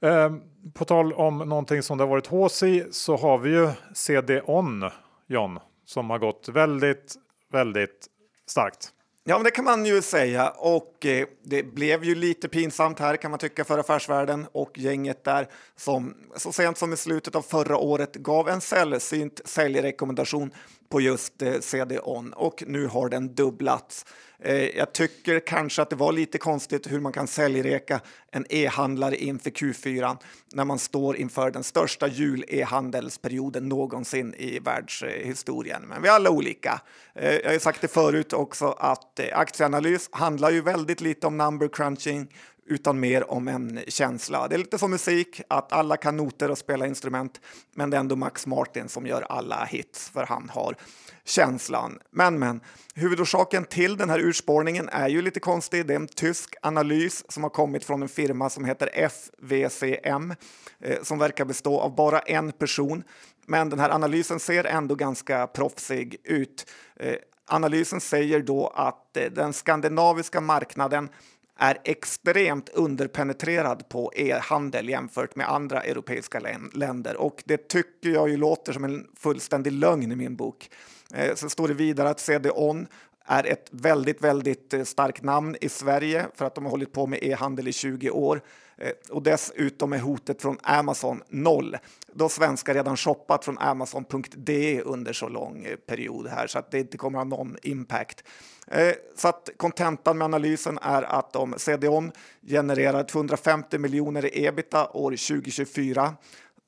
Eh, 0.00 0.32
på 0.74 0.84
tal 0.84 1.12
om 1.12 1.38
någonting 1.38 1.82
som 1.82 1.98
det 1.98 2.04
har 2.04 2.08
varit 2.08 2.26
hås 2.26 2.62
i 2.62 2.84
så 2.90 3.16
har 3.16 3.38
vi 3.38 3.50
ju 3.50 3.70
CD-ON, 3.94 4.90
John, 5.26 5.58
som 5.84 6.10
har 6.10 6.18
gått 6.18 6.48
väldigt, 6.48 7.14
väldigt 7.52 8.06
starkt. 8.46 8.92
Ja, 9.24 9.36
men 9.36 9.44
det 9.44 9.50
kan 9.50 9.64
man 9.64 9.86
ju 9.86 10.02
säga. 10.02 10.48
Och 10.50 11.06
eh, 11.06 11.26
det 11.42 11.62
blev 11.62 12.04
ju 12.04 12.14
lite 12.14 12.48
pinsamt 12.48 12.98
här 12.98 13.16
kan 13.16 13.30
man 13.30 13.40
tycka 13.40 13.64
för 13.64 13.78
affärsvärlden 13.78 14.46
och 14.52 14.78
gänget 14.78 15.24
där 15.24 15.48
som 15.76 16.14
så 16.36 16.52
sent 16.52 16.78
som 16.78 16.92
i 16.92 16.96
slutet 16.96 17.34
av 17.34 17.42
förra 17.42 17.76
året 17.76 18.14
gav 18.14 18.48
en 18.48 18.60
sällsynt 18.60 19.40
säljrekommendation 19.44 20.50
på 20.92 21.00
just 21.00 21.42
eh, 21.42 21.60
CD-ON 21.60 22.32
och 22.32 22.64
nu 22.66 22.86
har 22.86 23.08
den 23.08 23.34
dubblats. 23.34 24.06
Eh, 24.38 24.76
jag 24.76 24.92
tycker 24.92 25.40
kanske 25.40 25.82
att 25.82 25.90
det 25.90 25.96
var 25.96 26.12
lite 26.12 26.38
konstigt 26.38 26.92
hur 26.92 27.00
man 27.00 27.12
kan 27.12 27.26
säljreka 27.26 28.00
en 28.30 28.46
e-handlare 28.48 29.16
inför 29.16 29.50
Q4 29.50 30.16
när 30.52 30.64
man 30.64 30.78
står 30.78 31.16
inför 31.16 31.50
den 31.50 31.64
största 31.64 32.08
jul-e-handelsperioden 32.08 33.68
någonsin 33.68 34.34
i 34.34 34.58
världshistorien. 34.58 35.82
Men 35.82 36.02
vi 36.02 36.08
är 36.08 36.12
alla 36.12 36.30
olika. 36.30 36.80
Eh, 37.14 37.34
jag 37.34 37.52
har 37.52 37.58
sagt 37.58 37.80
det 37.80 37.88
förut 37.88 38.32
också 38.32 38.66
att 38.66 39.20
aktieanalys 39.32 40.08
handlar 40.12 40.50
ju 40.50 40.60
väldigt 40.60 41.00
lite 41.00 41.26
om 41.26 41.36
number 41.36 41.68
crunching 41.68 42.28
utan 42.66 43.00
mer 43.00 43.30
om 43.30 43.48
en 43.48 43.80
känsla. 43.88 44.48
Det 44.48 44.56
är 44.56 44.58
lite 44.58 44.78
som 44.78 44.90
musik, 44.90 45.40
att 45.48 45.72
alla 45.72 45.96
kan 45.96 46.16
noter 46.16 46.50
och 46.50 46.58
spela 46.58 46.86
instrument, 46.86 47.40
men 47.74 47.90
det 47.90 47.96
är 47.96 48.00
ändå 48.00 48.16
Max 48.16 48.46
Martin 48.46 48.88
som 48.88 49.06
gör 49.06 49.22
alla 49.22 49.64
hits, 49.64 50.08
för 50.08 50.26
han 50.26 50.50
har 50.54 50.76
känslan. 51.24 51.98
Men, 52.10 52.38
men, 52.38 52.60
huvudorsaken 52.94 53.64
till 53.64 53.96
den 53.96 54.10
här 54.10 54.20
urspårningen 54.20 54.88
är 54.88 55.08
ju 55.08 55.22
lite 55.22 55.40
konstig. 55.40 55.86
Det 55.86 55.94
är 55.94 55.96
en 55.96 56.08
tysk 56.08 56.54
analys 56.62 57.24
som 57.28 57.42
har 57.42 57.50
kommit 57.50 57.84
från 57.84 58.02
en 58.02 58.08
firma 58.08 58.50
som 58.50 58.64
heter 58.64 58.90
FVCM 58.94 60.34
eh, 60.80 61.02
som 61.02 61.18
verkar 61.18 61.44
bestå 61.44 61.80
av 61.80 61.94
bara 61.94 62.20
en 62.20 62.52
person. 62.52 63.04
Men 63.46 63.70
den 63.70 63.80
här 63.80 63.90
analysen 63.90 64.40
ser 64.40 64.64
ändå 64.64 64.94
ganska 64.94 65.46
proffsig 65.46 66.16
ut. 66.24 66.70
Eh, 66.96 67.16
analysen 67.46 68.00
säger 68.00 68.40
då 68.40 68.66
att 68.66 69.16
eh, 69.16 69.30
den 69.30 69.52
skandinaviska 69.52 70.40
marknaden 70.40 71.08
är 71.58 71.78
extremt 71.84 72.68
underpenetrerad 72.68 73.88
på 73.88 74.12
e-handel 74.16 74.88
jämfört 74.88 75.36
med 75.36 75.50
andra 75.50 75.82
europeiska 75.82 76.40
länder 76.74 77.16
och 77.16 77.42
det 77.46 77.68
tycker 77.68 78.10
jag 78.10 78.28
ju 78.28 78.36
låter 78.36 78.72
som 78.72 78.84
en 78.84 79.06
fullständig 79.16 79.72
lögn 79.72 80.12
i 80.12 80.16
min 80.16 80.36
bok. 80.36 80.70
Eh, 81.14 81.34
sen 81.34 81.50
står 81.50 81.68
det 81.68 81.74
vidare 81.74 82.10
att 82.10 82.20
CDON 82.20 82.86
är 83.24 83.46
ett 83.46 83.68
väldigt, 83.70 84.22
väldigt 84.22 84.74
eh, 84.74 84.84
starkt 84.84 85.22
namn 85.22 85.56
i 85.60 85.68
Sverige 85.68 86.26
för 86.34 86.44
att 86.44 86.54
de 86.54 86.64
har 86.64 86.70
hållit 86.70 86.92
på 86.92 87.06
med 87.06 87.18
e-handel 87.22 87.68
i 87.68 87.72
20 87.72 88.10
år. 88.10 88.40
Eh, 88.82 88.92
och 89.10 89.22
dessutom 89.22 89.92
är 89.92 89.98
hotet 89.98 90.42
från 90.42 90.58
Amazon 90.62 91.22
noll, 91.28 91.76
då 92.12 92.28
svenskar 92.28 92.74
redan 92.74 92.96
shoppat 92.96 93.44
från 93.44 93.58
Amazon.de 93.58 94.82
under 94.82 95.12
så 95.12 95.28
lång 95.28 95.64
eh, 95.64 95.76
period 95.76 96.26
här 96.26 96.46
så 96.46 96.58
att 96.58 96.70
det 96.70 96.78
inte 96.78 96.96
kommer 96.96 97.18
ha 97.18 97.24
någon 97.24 97.56
impact. 97.62 98.24
Eh, 98.66 98.92
så 99.16 99.28
att 99.28 99.50
kontentan 99.56 100.18
med 100.18 100.24
analysen 100.24 100.78
är 100.82 101.02
att 101.02 101.36
om 101.36 101.54
CDON 101.56 102.12
genererar 102.46 103.04
250 103.04 103.78
miljoner 103.78 104.24
i 104.24 104.46
ebita 104.46 104.88
år 104.92 105.10
2024 105.10 106.14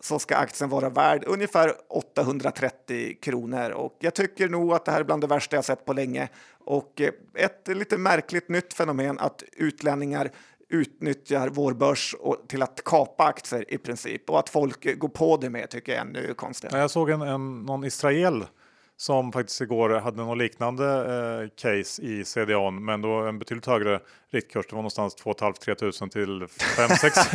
så 0.01 0.19
ska 0.19 0.37
aktien 0.37 0.71
vara 0.71 0.89
värd 0.91 1.25
ungefär 1.27 1.73
830 1.89 3.17
kronor. 3.23 3.71
Och 3.71 3.97
jag 3.99 4.15
tycker 4.15 4.49
nog 4.49 4.73
att 4.73 4.85
det 4.85 4.93
här 4.93 5.01
är 5.01 5.05
bland 5.05 5.23
det 5.23 5.27
värsta 5.27 5.57
jag 5.57 5.65
sett 5.65 5.85
på 5.85 5.93
länge. 5.93 6.29
Och 6.65 7.01
ett 7.35 7.69
lite 7.69 7.99
märkligt 7.99 8.49
nytt 8.49 8.75
fenomen 8.75 9.19
att 9.19 9.43
utlänningar 9.53 10.31
utnyttjar 10.69 11.49
vår 11.49 11.73
börs 11.73 12.15
till 12.49 12.63
att 12.63 12.85
kapa 12.85 13.25
aktier 13.25 13.75
i 13.75 13.79
princip 13.79 14.31
och 14.31 14.39
att 14.39 14.49
folk 14.49 14.99
går 14.99 15.09
på 15.09 15.37
det 15.37 15.51
med 15.51 15.71
tycker 15.71 15.93
jag 15.93 15.99
är 15.99 16.05
ännu 16.05 16.35
konstigare. 16.35 16.79
Jag 16.79 16.91
såg 16.91 17.11
en, 17.11 17.23
en, 17.23 17.63
någon 17.63 17.85
israel 17.85 18.45
som 18.97 19.33
faktiskt 19.33 19.61
igår 19.61 19.91
hade 19.91 20.17
något 20.17 20.39
liknande 20.39 20.87
eh, 20.87 21.49
case 21.57 22.03
i 22.03 22.25
CDON, 22.25 22.85
men 22.85 23.03
då 23.03 23.13
en 23.13 23.39
betydligt 23.39 23.67
högre 23.67 24.01
riktkurs. 24.31 24.67
Det 24.67 24.75
var 24.75 24.83
någonstans 24.83 25.15
2 25.15 25.35
500 25.39 25.75
tusen 25.75 26.11
till 26.11 26.47
5 26.49 26.91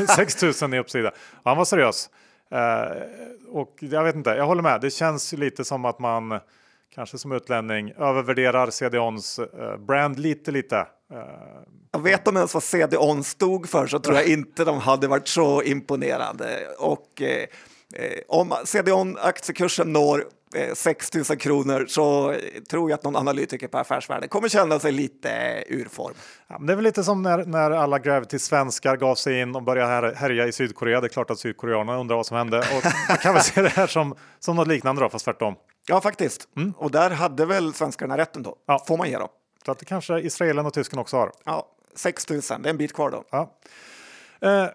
6 0.07 0.35
tusen 0.39 0.73
i 0.73 0.79
uppsida. 0.79 1.11
Han 1.43 1.57
var 1.57 1.65
seriös. 1.65 2.09
Uh, 2.53 3.03
och 3.47 3.77
jag 3.79 4.03
vet 4.03 4.15
inte, 4.15 4.29
jag 4.29 4.45
håller 4.45 4.61
med. 4.61 4.81
Det 4.81 4.91
känns 4.91 5.33
lite 5.33 5.65
som 5.65 5.85
att 5.85 5.99
man 5.99 6.39
kanske 6.95 7.17
som 7.17 7.31
utlänning, 7.31 7.91
övervärderar 7.91 8.69
CDONs 8.69 9.39
eh, 9.39 9.77
brand 9.77 10.19
lite, 10.19 10.51
lite. 10.51 10.77
Eh, 11.13 11.19
jag 11.91 11.99
vet 11.99 12.27
om 12.27 12.35
ens 12.35 12.53
vad 12.53 12.63
CDON 12.63 13.23
stod 13.23 13.69
för 13.69 13.87
så 13.87 13.99
tror 13.99 14.15
jag 14.15 14.27
inte 14.27 14.65
de 14.65 14.79
hade 14.79 15.07
varit 15.07 15.27
så 15.27 15.63
imponerande. 15.63 16.67
Och 16.77 17.21
eh, 17.21 17.45
eh 17.93 18.19
om 18.27 18.53
CDON 18.65 19.17
aktiekursen 19.21 19.93
når 19.93 20.25
6 20.73 21.13
000 21.13 21.25
kronor 21.25 21.85
så 21.87 22.35
tror 22.69 22.89
jag 22.89 22.97
att 22.97 23.03
någon 23.03 23.15
analytiker 23.15 23.67
på 23.67 23.77
Affärsvärlden 23.77 24.29
kommer 24.29 24.49
känna 24.49 24.79
sig 24.79 24.91
lite 24.91 25.63
ur 25.67 25.85
form. 25.85 26.13
Ja, 26.47 26.57
det 26.59 26.73
är 26.73 26.75
väl 26.75 26.83
lite 26.83 27.03
som 27.03 27.21
när, 27.21 27.45
när 27.45 27.71
alla 27.71 27.99
Gravity-svenskar 27.99 28.97
gav 28.97 29.15
sig 29.15 29.41
in 29.41 29.55
och 29.55 29.63
började 29.63 30.15
härja 30.15 30.47
i 30.47 30.51
Sydkorea. 30.51 31.01
Det 31.01 31.07
är 31.07 31.09
klart 31.09 31.31
att 31.31 31.39
sydkoreanerna 31.39 31.99
undrar 31.99 32.15
vad 32.15 32.25
som 32.25 32.37
hände 32.37 32.59
och 32.59 32.85
man 33.09 33.17
kan 33.17 33.33
väl 33.33 33.43
se 33.43 33.61
det 33.61 33.69
här 33.69 33.87
som, 33.87 34.15
som 34.39 34.55
något 34.55 34.67
liknande 34.67 35.01
då, 35.01 35.09
fast 35.09 35.25
tvärtom. 35.25 35.55
Ja, 35.89 36.01
faktiskt. 36.01 36.47
Mm. 36.55 36.73
Och 36.77 36.91
där 36.91 37.09
hade 37.09 37.45
väl 37.45 37.73
svenskarna 37.73 38.17
rätten 38.17 38.43
då, 38.43 38.55
ja. 38.65 38.83
får 38.87 38.97
man 38.97 39.09
ge 39.09 39.17
dem. 39.17 39.29
Så 39.65 39.71
att 39.71 39.79
det 39.79 39.85
kanske 39.85 40.19
Israelen 40.19 40.65
och 40.65 40.73
tysken 40.73 40.99
också 40.99 41.17
har. 41.17 41.31
Ja, 41.45 41.67
6 41.95 42.29
000, 42.29 42.41
det 42.41 42.53
är 42.53 42.67
en 42.67 42.77
bit 42.77 42.93
kvar 42.93 43.11
då. 43.11 43.23
Ja. 43.29 43.57
Eh, 44.41 44.67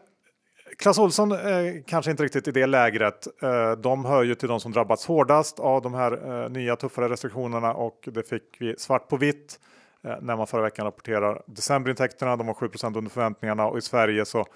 Clas 0.79 0.99
Olsson 0.99 1.33
eh, 1.33 1.39
kanske 1.87 2.11
inte 2.11 2.23
riktigt 2.23 2.49
i 2.49 2.51
det 2.51 2.67
lägret. 2.67 3.43
Eh, 3.43 3.73
de 3.73 4.05
hör 4.05 4.23
ju 4.23 4.35
till 4.35 4.49
de 4.49 4.61
som 4.61 4.73
drabbats 4.73 5.07
hårdast 5.07 5.61
av 5.61 5.83
de 5.83 5.95
här 5.95 6.43
eh, 6.45 6.51
nya 6.51 6.77
tuffare 6.77 7.09
restriktionerna 7.09 7.75
och 7.75 8.09
det 8.13 8.29
fick 8.29 8.57
vi 8.59 8.75
svart 8.79 9.09
på 9.09 9.17
vitt 9.17 9.61
eh, 10.05 10.17
när 10.21 10.37
man 10.37 10.47
förra 10.47 10.63
veckan 10.63 10.85
rapporterar 10.85 11.43
decemberintäkterna. 11.47 12.37
De 12.37 12.47
var 12.47 12.55
7% 12.55 12.99
under 12.99 13.11
förväntningarna 13.11 13.67
och 13.67 13.79
i 13.79 13.81
Sverige 13.81 14.25
så 14.25 14.47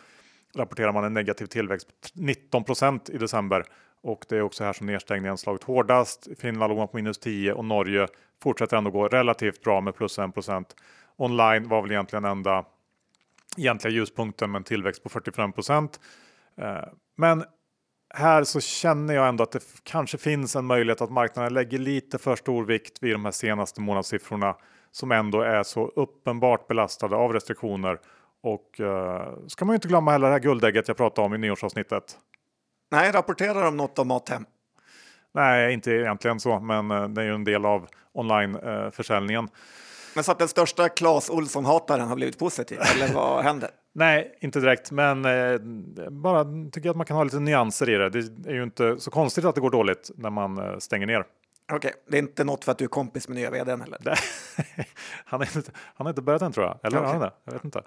rapporterar 0.56 0.92
man 0.92 1.04
en 1.04 1.14
negativ 1.14 1.46
tillväxt 1.46 1.88
på 1.88 2.20
19% 2.20 3.10
i 3.10 3.18
december 3.18 3.64
och 4.02 4.24
det 4.28 4.36
är 4.36 4.42
också 4.42 4.64
här 4.64 4.72
som 4.72 4.86
nedstängningen 4.86 5.38
slagit 5.38 5.64
hårdast. 5.64 6.28
Finland 6.38 6.74
låg 6.74 6.90
på 6.90 6.96
minus 6.96 7.18
10 7.18 7.52
och 7.52 7.64
Norge 7.64 8.08
fortsätter 8.42 8.76
ändå 8.76 8.90
gå 8.90 9.08
relativt 9.08 9.62
bra 9.62 9.80
med 9.80 9.94
plus 9.94 10.18
1% 10.18 10.64
Online 11.18 11.68
var 11.68 11.82
väl 11.82 11.90
egentligen 11.90 12.24
enda 12.24 12.64
egentliga 13.56 13.92
ljuspunkten 13.92 14.50
med 14.50 14.58
en 14.58 14.64
tillväxt 14.64 15.02
på 15.02 15.08
45 15.08 15.52
procent. 15.52 16.00
Eh, 16.56 16.88
men 17.16 17.44
här 18.14 18.44
så 18.44 18.60
känner 18.60 19.14
jag 19.14 19.28
ändå 19.28 19.42
att 19.44 19.52
det 19.52 19.62
kanske 19.82 20.18
finns 20.18 20.56
en 20.56 20.64
möjlighet 20.64 21.00
att 21.00 21.10
marknaden 21.10 21.54
lägger 21.54 21.78
lite 21.78 22.18
för 22.18 22.36
stor 22.36 22.64
vikt 22.64 23.02
vid 23.02 23.14
de 23.14 23.24
här 23.24 23.32
senaste 23.32 23.80
månadssiffrorna 23.80 24.56
som 24.90 25.12
ändå 25.12 25.40
är 25.40 25.62
så 25.62 25.86
uppenbart 25.86 26.66
belastade 26.68 27.16
av 27.16 27.32
restriktioner. 27.32 27.98
Och 28.42 28.80
eh, 28.80 29.32
ska 29.46 29.64
man 29.64 29.74
inte 29.74 29.88
glömma 29.88 30.10
heller 30.10 30.26
det 30.26 30.32
här 30.32 30.40
guldägget 30.40 30.88
jag 30.88 30.96
pratade 30.96 31.26
om 31.26 31.34
i 31.34 31.38
nyårsavsnittet. 31.38 32.18
Nej, 32.90 33.12
rapporterar 33.12 33.64
de 33.64 33.76
något 33.76 33.98
om 33.98 34.08
Mathem? 34.08 34.44
Nej, 35.34 35.72
inte 35.72 35.90
egentligen 35.90 36.40
så, 36.40 36.60
men 36.60 36.90
uh, 36.90 37.08
det 37.08 37.22
är 37.22 37.26
ju 37.26 37.34
en 37.34 37.44
del 37.44 37.64
av 37.64 37.88
onlineförsäljningen. 38.12 39.44
Uh, 39.44 39.50
men 40.14 40.24
så 40.24 40.32
att 40.32 40.38
den 40.38 40.48
största 40.48 40.88
Clas 40.88 41.30
Olsson-hataren 41.30 42.08
har 42.08 42.16
blivit 42.16 42.38
positiv, 42.38 42.78
eller 42.94 43.14
vad 43.14 43.44
händer? 43.44 43.70
Nej, 43.94 44.38
inte 44.40 44.60
direkt, 44.60 44.90
men 44.90 45.24
eh, 45.24 45.58
bara 46.10 46.44
tycker 46.44 46.86
jag 46.88 46.90
att 46.90 46.96
man 46.96 47.06
kan 47.06 47.16
ha 47.16 47.24
lite 47.24 47.40
nyanser 47.40 47.90
i 47.90 47.94
det. 47.94 48.10
Det 48.10 48.50
är 48.50 48.54
ju 48.54 48.62
inte 48.62 49.00
så 49.00 49.10
konstigt 49.10 49.44
att 49.44 49.54
det 49.54 49.60
går 49.60 49.70
dåligt 49.70 50.10
när 50.16 50.30
man 50.30 50.58
eh, 50.58 50.78
stänger 50.78 51.06
ner. 51.06 51.24
Okej, 51.72 51.76
okay. 51.76 51.92
det 52.06 52.16
är 52.16 52.22
inte 52.22 52.44
något 52.44 52.64
för 52.64 52.72
att 52.72 52.78
du 52.78 52.84
är 52.84 52.88
kompis 52.88 53.28
med 53.28 53.36
nya 53.36 53.50
vdn 53.50 53.82
eller? 53.82 54.00
han, 55.24 55.40
är 55.40 55.56
inte, 55.56 55.70
han 55.94 56.06
har 56.06 56.10
inte 56.10 56.22
börjat 56.22 56.42
än 56.42 56.52
tror 56.52 56.66
jag, 56.66 56.78
eller 56.82 56.98
okay. 56.98 57.10
han 57.10 57.20
det? 57.20 57.32
Jag 57.44 57.52
vet 57.52 57.64
inte. 57.64 57.82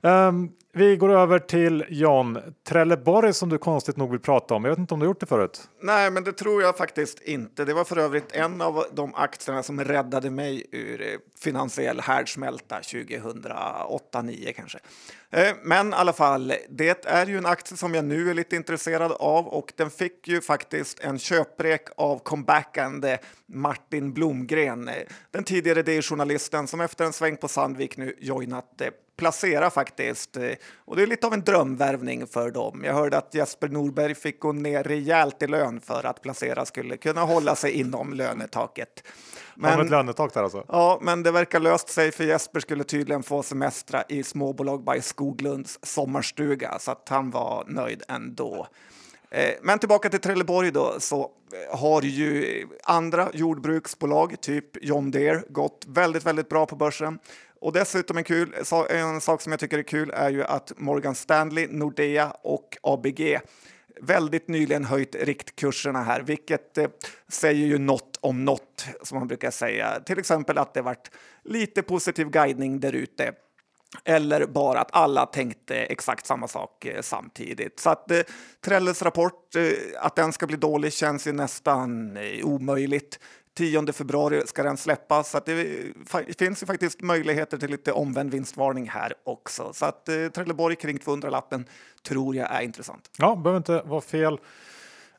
Um, 0.00 0.52
vi 0.72 0.96
går 0.96 1.08
över 1.08 1.38
till 1.38 1.84
John 1.88 2.38
Trelleborg 2.68 3.32
som 3.32 3.48
du 3.48 3.58
konstigt 3.58 3.96
nog 3.96 4.10
vill 4.10 4.20
prata 4.20 4.54
om. 4.54 4.64
Jag 4.64 4.70
vet 4.70 4.78
inte 4.78 4.94
om 4.94 5.00
du 5.00 5.06
gjort 5.06 5.20
det 5.20 5.26
förut? 5.26 5.68
Nej, 5.80 6.10
men 6.10 6.24
det 6.24 6.32
tror 6.32 6.62
jag 6.62 6.76
faktiskt 6.76 7.20
inte. 7.20 7.64
Det 7.64 7.74
var 7.74 7.84
för 7.84 7.98
övrigt 7.98 8.32
en 8.32 8.60
av 8.60 8.84
de 8.92 9.14
aktierna 9.14 9.62
som 9.62 9.84
räddade 9.84 10.30
mig 10.30 10.66
ur 10.72 11.02
eh, 11.02 11.06
finansiell 11.40 12.00
härdsmälta 12.00 12.80
2008-2009 12.80 14.52
kanske. 14.52 14.78
Eh, 15.30 15.56
men 15.62 15.90
i 15.90 15.92
alla 15.92 16.12
fall, 16.12 16.52
det 16.68 17.06
är 17.06 17.26
ju 17.26 17.38
en 17.38 17.46
aktie 17.46 17.76
som 17.76 17.94
jag 17.94 18.04
nu 18.04 18.30
är 18.30 18.34
lite 18.34 18.56
intresserad 18.56 19.12
av 19.12 19.46
och 19.46 19.72
den 19.76 19.90
fick 19.90 20.28
ju 20.28 20.40
faktiskt 20.40 21.00
en 21.00 21.18
köprek 21.18 21.88
av 21.96 22.18
comebackande 22.18 23.18
Martin 23.46 24.12
Blomgren, 24.12 24.88
eh, 24.88 24.94
den 25.30 25.44
tidigare 25.44 25.82
DI-journalisten 25.82 26.66
som 26.66 26.80
efter 26.80 27.04
en 27.04 27.12
sväng 27.12 27.36
på 27.36 27.48
Sandvik 27.48 27.96
nu 27.96 28.16
joinat 28.20 28.80
eh, 28.80 28.88
Placera 29.16 29.70
faktiskt. 29.70 30.36
Och 30.76 30.96
det 30.96 31.02
är 31.02 31.06
lite 31.06 31.26
av 31.26 31.34
en 31.34 31.40
drömvärvning 31.40 32.26
för 32.26 32.50
dem. 32.50 32.82
Jag 32.84 32.94
hörde 32.94 33.18
att 33.18 33.34
Jesper 33.34 33.68
Norberg 33.68 34.14
fick 34.14 34.40
gå 34.40 34.52
ner 34.52 34.82
rejält 34.82 35.42
i 35.42 35.46
lön 35.46 35.80
för 35.80 36.06
att 36.06 36.22
Placera 36.22 36.64
skulle 36.64 36.96
kunna 36.96 37.20
hålla 37.20 37.56
sig 37.56 37.72
inom 37.72 38.12
lönetaket. 38.12 39.02
Men, 39.54 39.80
ett 39.80 39.90
lönetak 39.90 40.34
där 40.34 40.42
alltså? 40.42 40.64
Ja, 40.68 40.98
men 41.02 41.22
det 41.22 41.30
verkar 41.30 41.60
löst 41.60 41.88
sig 41.88 42.12
för 42.12 42.24
Jesper 42.24 42.60
skulle 42.60 42.84
tydligen 42.84 43.22
få 43.22 43.42
semestra 43.42 44.02
i 44.08 44.22
småbolag 44.22 44.84
by 44.84 45.00
Skoglunds 45.00 45.78
sommarstuga 45.82 46.78
så 46.78 46.90
att 46.90 47.08
han 47.08 47.30
var 47.30 47.64
nöjd 47.66 48.02
ändå. 48.08 48.66
Eh, 49.30 49.54
men 49.62 49.78
tillbaka 49.78 50.08
till 50.08 50.20
Trelleborg 50.20 50.70
då, 50.70 50.94
så 50.98 51.20
eh, 51.20 51.78
har 51.78 52.02
ju 52.02 52.66
andra 52.84 53.28
jordbruksbolag, 53.32 54.40
typ 54.40 54.84
John 54.84 55.10
Deere, 55.10 55.42
gått 55.48 55.84
väldigt, 55.88 56.26
väldigt 56.26 56.48
bra 56.48 56.66
på 56.66 56.76
börsen. 56.76 57.18
Och 57.60 57.72
dessutom 57.72 58.16
en, 58.16 58.24
kul, 58.24 58.54
en 58.90 59.20
sak 59.20 59.42
som 59.42 59.52
jag 59.52 59.60
tycker 59.60 59.78
är 59.78 59.82
kul 59.82 60.10
är 60.14 60.30
ju 60.30 60.44
att 60.44 60.72
Morgan 60.76 61.14
Stanley, 61.14 61.66
Nordea 61.70 62.30
och 62.30 62.76
ABG 62.82 63.38
väldigt 64.00 64.48
nyligen 64.48 64.84
höjt 64.84 65.14
riktkurserna 65.14 66.02
här, 66.02 66.20
vilket 66.20 66.78
eh, 66.78 66.88
säger 67.28 67.66
ju 67.66 67.78
något 67.78 68.18
om 68.20 68.44
något 68.44 68.86
som 69.02 69.18
man 69.18 69.28
brukar 69.28 69.50
säga. 69.50 70.00
Till 70.00 70.18
exempel 70.18 70.58
att 70.58 70.74
det 70.74 70.82
varit 70.82 71.10
lite 71.44 71.82
positiv 71.82 72.30
guidning 72.30 72.80
där 72.80 72.92
ute 72.92 73.32
eller 74.04 74.46
bara 74.46 74.80
att 74.80 74.94
alla 74.94 75.26
tänkte 75.26 75.76
exakt 75.76 76.26
samma 76.26 76.48
sak 76.48 76.84
eh, 76.84 77.00
samtidigt. 77.00 77.80
Så 77.80 77.90
att 77.90 78.10
eh, 78.10 78.20
Trelles 78.64 79.02
rapport, 79.02 79.56
eh, 79.56 79.72
att 80.00 80.16
den 80.16 80.32
ska 80.32 80.46
bli 80.46 80.56
dålig 80.56 80.92
känns 80.92 81.26
ju 81.26 81.32
nästan 81.32 82.16
eh, 82.16 82.44
omöjligt. 82.44 83.18
10 83.56 83.92
februari 83.92 84.42
ska 84.46 84.62
den 84.62 84.76
släppas, 84.76 85.30
så 85.30 85.40
det 85.46 86.34
finns 86.38 86.62
ju 86.62 86.66
faktiskt 86.66 87.02
möjligheter 87.02 87.58
till 87.58 87.70
lite 87.70 87.92
omvänd 87.92 88.30
vinstvarning 88.30 88.88
här 88.88 89.12
också. 89.24 89.72
Så 89.72 89.86
att 89.86 90.08
eh, 90.08 90.28
Trelleborg 90.28 90.76
kring 90.76 90.98
200-lappen 90.98 91.68
tror 92.08 92.36
jag 92.36 92.54
är 92.54 92.60
intressant. 92.60 93.10
Ja, 93.18 93.36
behöver 93.36 93.56
inte 93.56 93.82
vara 93.84 94.00
fel 94.00 94.38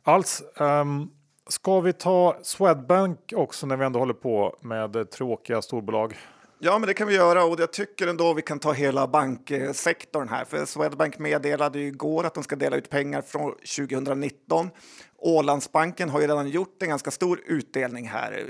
alls. 0.04 0.44
Um, 0.60 1.12
ska 1.50 1.80
vi 1.80 1.94
ta 1.94 2.38
Swedbank 2.44 3.34
också 3.36 3.66
när 3.66 3.78
vi 3.78 3.86
ändå 3.86 4.00
håller 4.00 4.14
på 4.14 4.58
med 4.62 5.12
tråkiga 5.12 5.62
storbolag? 5.62 6.18
Ja, 6.60 6.80
men 6.80 6.88
det 6.88 6.94
kan 6.94 7.08
vi 7.08 7.16
göra 7.16 7.44
och 7.44 7.60
jag 7.60 7.74
tycker 7.74 8.08
ändå 8.08 8.34
vi 8.34 8.42
kan 8.42 8.60
ta 8.60 8.72
hela 8.72 9.08
banksektorn 9.08 10.30
här. 10.30 10.46
För 10.46 10.66
Swedbank 10.66 11.20
meddelade 11.20 11.80
ju 11.80 11.88
igår 11.88 12.24
att 12.24 12.34
de 12.34 12.44
ska 12.44 12.56
dela 12.56 12.76
ut 12.76 12.90
pengar 12.90 13.22
från 13.22 13.52
2019. 13.52 14.70
Ålandsbanken 15.18 16.10
har 16.10 16.22
ju 16.22 16.28
redan 16.28 16.50
gjort 16.50 16.84
en 16.84 16.90
ganska 16.90 17.12
stor 17.12 17.42
utdelning 17.46 18.08
här 18.08 18.48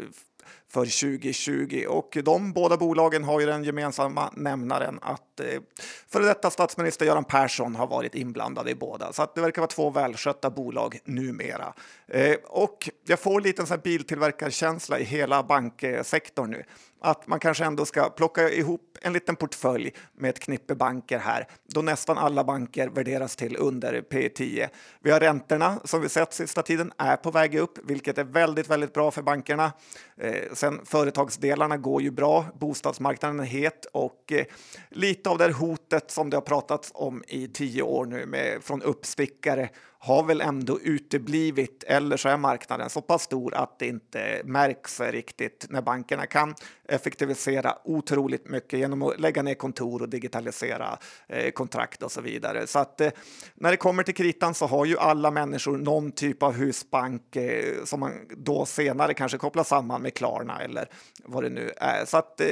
för 0.69 0.85
2020 0.85 1.85
och 1.87 2.17
de 2.23 2.53
båda 2.53 2.77
bolagen 2.77 3.23
har 3.23 3.39
ju 3.39 3.45
den 3.45 3.63
gemensamma 3.63 4.31
nämnaren 4.35 4.99
att 5.01 5.39
eh, 5.39 5.61
före 6.07 6.25
detta 6.25 6.49
statsminister 6.49 7.05
Göran 7.05 7.23
Persson 7.23 7.75
har 7.75 7.87
varit 7.87 8.15
inblandad 8.15 8.69
i 8.69 8.75
båda 8.75 9.13
så 9.13 9.23
att 9.23 9.35
det 9.35 9.41
verkar 9.41 9.61
vara 9.61 9.69
två 9.69 9.89
välskötta 9.89 10.49
bolag 10.49 10.99
numera. 11.05 11.73
Eh, 12.07 12.35
och 12.43 12.89
jag 13.05 13.19
får 13.19 13.41
lite 13.41 13.61
en 13.61 13.67
sån 13.67 13.75
här 13.75 13.83
biltillverkarkänsla 13.83 14.99
i 14.99 15.03
hela 15.03 15.43
banksektorn 15.43 16.51
nu 16.51 16.63
att 17.01 17.27
man 17.27 17.39
kanske 17.39 17.65
ändå 17.65 17.85
ska 17.85 18.09
plocka 18.09 18.49
ihop 18.49 18.97
en 19.01 19.13
liten 19.13 19.35
portfölj 19.35 19.93
med 20.17 20.29
ett 20.29 20.39
knippe 20.39 20.75
banker 20.75 21.19
här, 21.19 21.47
då 21.65 21.81
nästan 21.81 22.17
alla 22.17 22.43
banker 22.43 22.87
värderas 22.87 23.35
till 23.35 23.57
under 23.57 24.01
P10. 24.01 24.67
Vi 24.99 25.11
har 25.11 25.19
räntorna 25.19 25.79
som 25.83 26.01
vi 26.01 26.09
sett 26.09 26.33
sista 26.33 26.61
tiden 26.61 26.91
är 26.97 27.17
på 27.17 27.31
väg 27.31 27.55
upp, 27.55 27.77
vilket 27.83 28.17
är 28.17 28.23
väldigt, 28.23 28.69
väldigt 28.69 28.93
bra 28.93 29.11
för 29.11 29.21
bankerna. 29.21 29.71
Eh, 30.17 30.53
sen 30.53 30.81
företagsdelarna 30.85 31.77
går 31.77 32.01
ju 32.01 32.11
bra, 32.11 32.45
bostadsmarknaden 32.59 33.39
är 33.39 33.43
het 33.43 33.85
och 33.93 34.31
eh, 34.31 34.45
lite 34.89 35.29
av 35.29 35.37
det 35.37 35.51
hotet 35.51 36.11
som 36.11 36.29
det 36.29 36.37
har 36.37 36.41
pratats 36.41 36.91
om 36.93 37.23
i 37.27 37.47
tio 37.47 37.81
år 37.81 38.05
nu 38.05 38.25
med 38.25 38.63
från 38.63 38.81
uppstickare 38.81 39.69
har 39.99 40.23
väl 40.23 40.41
ändå 40.41 40.79
uteblivit 40.79 41.83
eller 41.87 42.17
så 42.17 42.29
är 42.29 42.37
marknaden 42.37 42.89
så 42.89 43.01
pass 43.01 43.23
stor 43.23 43.55
att 43.55 43.79
det 43.79 43.87
inte 43.87 44.41
märks 44.45 44.99
riktigt 44.99 45.65
när 45.69 45.81
bankerna 45.81 46.25
kan 46.25 46.55
effektivisera 46.87 47.77
otroligt 47.83 48.49
mycket 48.49 48.79
genom 48.79 49.01
att 49.01 49.19
lägga 49.19 49.41
ner 49.41 49.53
kontor 49.53 50.01
och 50.01 50.09
digitalisera 50.09 50.99
eh, 51.27 51.51
kontrakt 51.51 52.03
och 52.03 52.11
så 52.11 52.21
vidare. 52.21 52.67
Så 52.67 52.79
att 52.79 53.01
eh, 53.01 53.09
när 53.55 53.71
det 53.71 53.77
kommer 53.77 54.03
till 54.03 54.15
kritan 54.15 54.53
så 54.53 54.65
har 54.65 54.85
ju 54.85 54.97
alla 54.97 55.31
människor 55.31 55.77
någon 55.77 56.11
typ 56.11 56.43
av 56.43 56.53
husbank 56.53 57.35
eh, 57.35 57.83
som 57.85 57.99
man 57.99 58.11
då 58.37 58.65
senare 58.65 59.13
kanske 59.13 59.37
kopplar 59.37 59.63
samman 59.63 60.01
med 60.01 60.13
Klarna 60.13 60.59
eller 60.61 60.89
vad 61.23 61.43
det 61.43 61.49
nu 61.49 61.71
är. 61.77 62.05
Så 62.05 62.17
att 62.17 62.41
eh, 62.41 62.47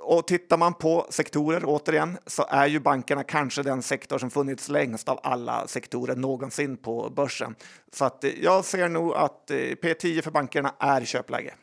och 0.00 0.26
tittar 0.26 0.56
man 0.56 0.74
på 0.74 1.06
sektorer 1.10 1.62
återigen 1.64 2.18
så 2.26 2.46
är 2.48 2.66
ju 2.66 2.80
bankerna 2.80 3.24
kanske 3.24 3.62
den 3.62 3.82
sektor 3.82 4.18
som 4.18 4.30
funnits 4.30 4.68
längst 4.68 5.08
av 5.08 5.20
alla 5.22 5.66
sektorer 5.66 6.16
någonsin 6.16 6.76
på 6.76 7.10
börsen. 7.10 7.54
Så 7.92 8.04
att 8.04 8.24
eh, 8.24 8.30
jag 8.42 8.64
ser 8.64 8.88
nog 8.88 9.14
att 9.14 9.50
eh, 9.50 9.56
P10 9.56 10.22
för 10.22 10.30
bankerna 10.30 10.74
är 10.78 11.04
köpläge. 11.04 11.54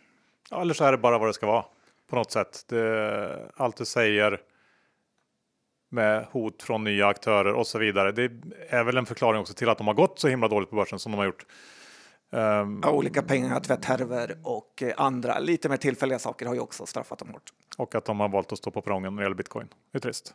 Ja, 0.50 0.62
eller 0.62 0.74
så 0.74 0.84
är 0.84 0.92
det 0.92 0.98
bara 0.98 1.18
vad 1.18 1.30
det 1.30 1.34
ska 1.34 1.48
vara 1.48 1.66
på 2.10 2.16
något 2.16 2.32
sätt. 2.32 2.66
Det, 2.68 3.52
allt 3.56 3.78
du 3.78 3.86
säger 3.86 4.40
med 5.90 6.28
hot 6.32 6.64
från 6.64 6.84
nya 6.84 7.08
aktörer 7.08 7.54
och 7.54 7.68
så 7.68 7.80
vidare. 7.80 8.12
Det 8.12 8.32
är 8.70 8.84
väl 8.84 8.98
en 8.98 9.06
förklaring 9.06 9.42
också 9.42 9.54
till 9.54 9.70
att 9.70 9.78
de 9.78 9.88
har 9.88 9.94
gått 9.94 10.20
så 10.20 10.28
himla 10.28 10.48
dåligt 10.48 10.70
på 10.70 10.76
börsen 10.76 11.00
som 11.00 11.12
de 11.12 11.18
har 11.18 11.26
gjort. 11.26 11.46
Um, 12.34 12.84
olika 12.86 13.22
pengatvätthärvor 13.22 14.38
och 14.44 14.84
andra 14.98 15.40
lite 15.40 15.70
mer 15.70 15.78
tillfälliga 15.78 16.20
saker 16.20 16.46
har 16.46 16.54
ju 16.54 16.60
också 16.60 16.86
straffat 16.86 17.20
dem 17.20 17.30
hårt. 17.30 17.54
Och 17.78 17.96
att 17.96 18.06
de 18.06 18.20
har 18.20 18.30
valt 18.30 18.52
att 18.52 18.58
stå 18.58 18.72
på 18.72 18.82
perrongen 18.82 19.16
när 19.16 19.22
det 19.22 19.26
gäller 19.26 19.36
bitcoin. 19.36 19.68
Det 19.92 19.98
är 19.98 20.00
trist. 20.00 20.34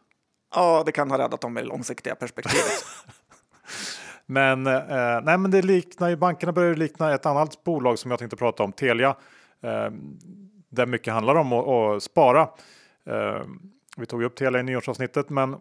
Ja, 0.55 0.83
det 0.87 0.93
kan 0.93 1.11
ha 1.11 1.19
räddat 1.19 1.41
dem 1.41 1.53
med 1.53 1.65
det 1.65 1.69
långsiktiga 1.69 2.15
perspektivet. 2.15 2.85
men, 4.27 4.67
eh, 4.67 5.21
nej, 5.23 5.39
men 5.39 5.51
det 5.51 5.63
liknar 5.63 6.09
ju, 6.09 6.17
bankerna 6.17 6.53
börjar 6.53 6.75
likna 6.75 7.15
ett 7.15 7.27
annat 7.27 7.65
bolag 7.65 7.99
som 7.99 8.11
jag 8.11 8.19
tänkte 8.19 8.37
prata 8.37 8.63
om, 8.63 8.73
Telia. 8.73 9.17
Eh, 9.63 9.91
där 10.69 10.87
mycket 10.87 11.13
handlar 11.15 11.35
om 11.35 11.53
att, 11.53 11.69
att 11.69 12.03
spara. 12.03 12.49
Eh, 13.07 13.45
vi 13.97 14.07
tog 14.07 14.23
upp 14.23 14.37
Telia 14.37 14.61
i 14.61 14.63
nyårsavsnittet, 14.63 15.31
men 15.31 15.57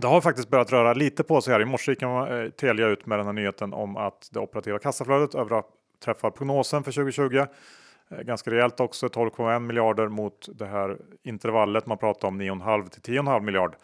det 0.00 0.06
har 0.06 0.20
faktiskt 0.20 0.50
börjat 0.50 0.72
röra 0.72 0.92
lite 0.92 1.24
på 1.24 1.40
sig 1.40 1.52
här. 1.52 1.60
I 1.60 1.64
morse 1.64 1.92
gick 1.92 2.02
eh, 2.02 2.48
Telia 2.50 2.86
ut 2.86 3.06
med 3.06 3.18
den 3.18 3.26
här 3.26 3.32
nyheten 3.32 3.72
om 3.72 3.96
att 3.96 4.28
det 4.32 4.40
operativa 4.40 4.78
kassaflödet 4.78 5.34
överträffar 5.34 6.30
prognosen 6.30 6.82
för 6.82 6.92
2020. 6.92 7.36
Eh, 8.08 8.18
ganska 8.22 8.50
rejält 8.50 8.80
också, 8.80 9.06
12,1 9.06 9.58
miljarder 9.58 10.08
mot 10.08 10.48
det 10.54 10.66
här 10.66 10.98
intervallet 11.22 11.86
man 11.86 11.98
pratar 11.98 12.28
om 12.28 12.40
9,5 12.40 12.88
till 12.88 13.14
10,5 13.14 13.40
miljard. 13.40 13.76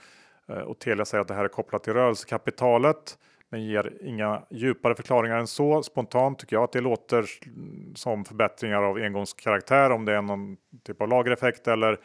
Eh, 0.49 0.59
och 0.59 0.79
Telia 0.79 1.05
säger 1.05 1.23
att 1.23 1.29
det 1.29 1.35
här 1.35 1.45
är 1.45 1.49
kopplat 1.49 1.85
till 1.85 1.93
rörelsekapitalet 1.93 3.19
men 3.49 3.65
ger 3.65 3.93
inga 4.01 4.43
djupare 4.51 4.95
förklaringar 4.95 5.39
än 5.39 5.47
så. 5.47 5.83
Spontant 5.83 6.39
tycker 6.39 6.57
jag 6.57 6.65
att 6.65 6.73
det 6.73 6.81
låter 6.81 7.25
som 7.95 8.25
förbättringar 8.25 8.83
av 8.83 8.97
engångskaraktär 8.97 9.91
om 9.91 10.05
det 10.05 10.13
är 10.13 10.23
någon 10.23 10.57
typ 10.85 11.01
av 11.01 11.09
lagereffekt 11.09 11.69
eller 11.69 11.99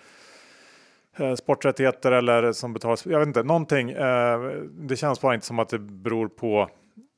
Eh, 1.20 1.36
sporträttigheter 1.36 2.12
eller 2.12 2.52
som 2.52 2.74
betalas. 2.74 3.06
Jag 3.06 3.20
vet 3.20 3.28
inte, 3.28 3.44
någonting. 3.44 3.90
Eh, 3.90 4.40
det 4.70 4.96
känns 4.96 5.22
bara 5.22 5.34
inte 5.34 5.46
som 5.46 5.60
att 5.60 5.70
det 5.70 5.80
beror 5.80 6.28
på 6.28 6.70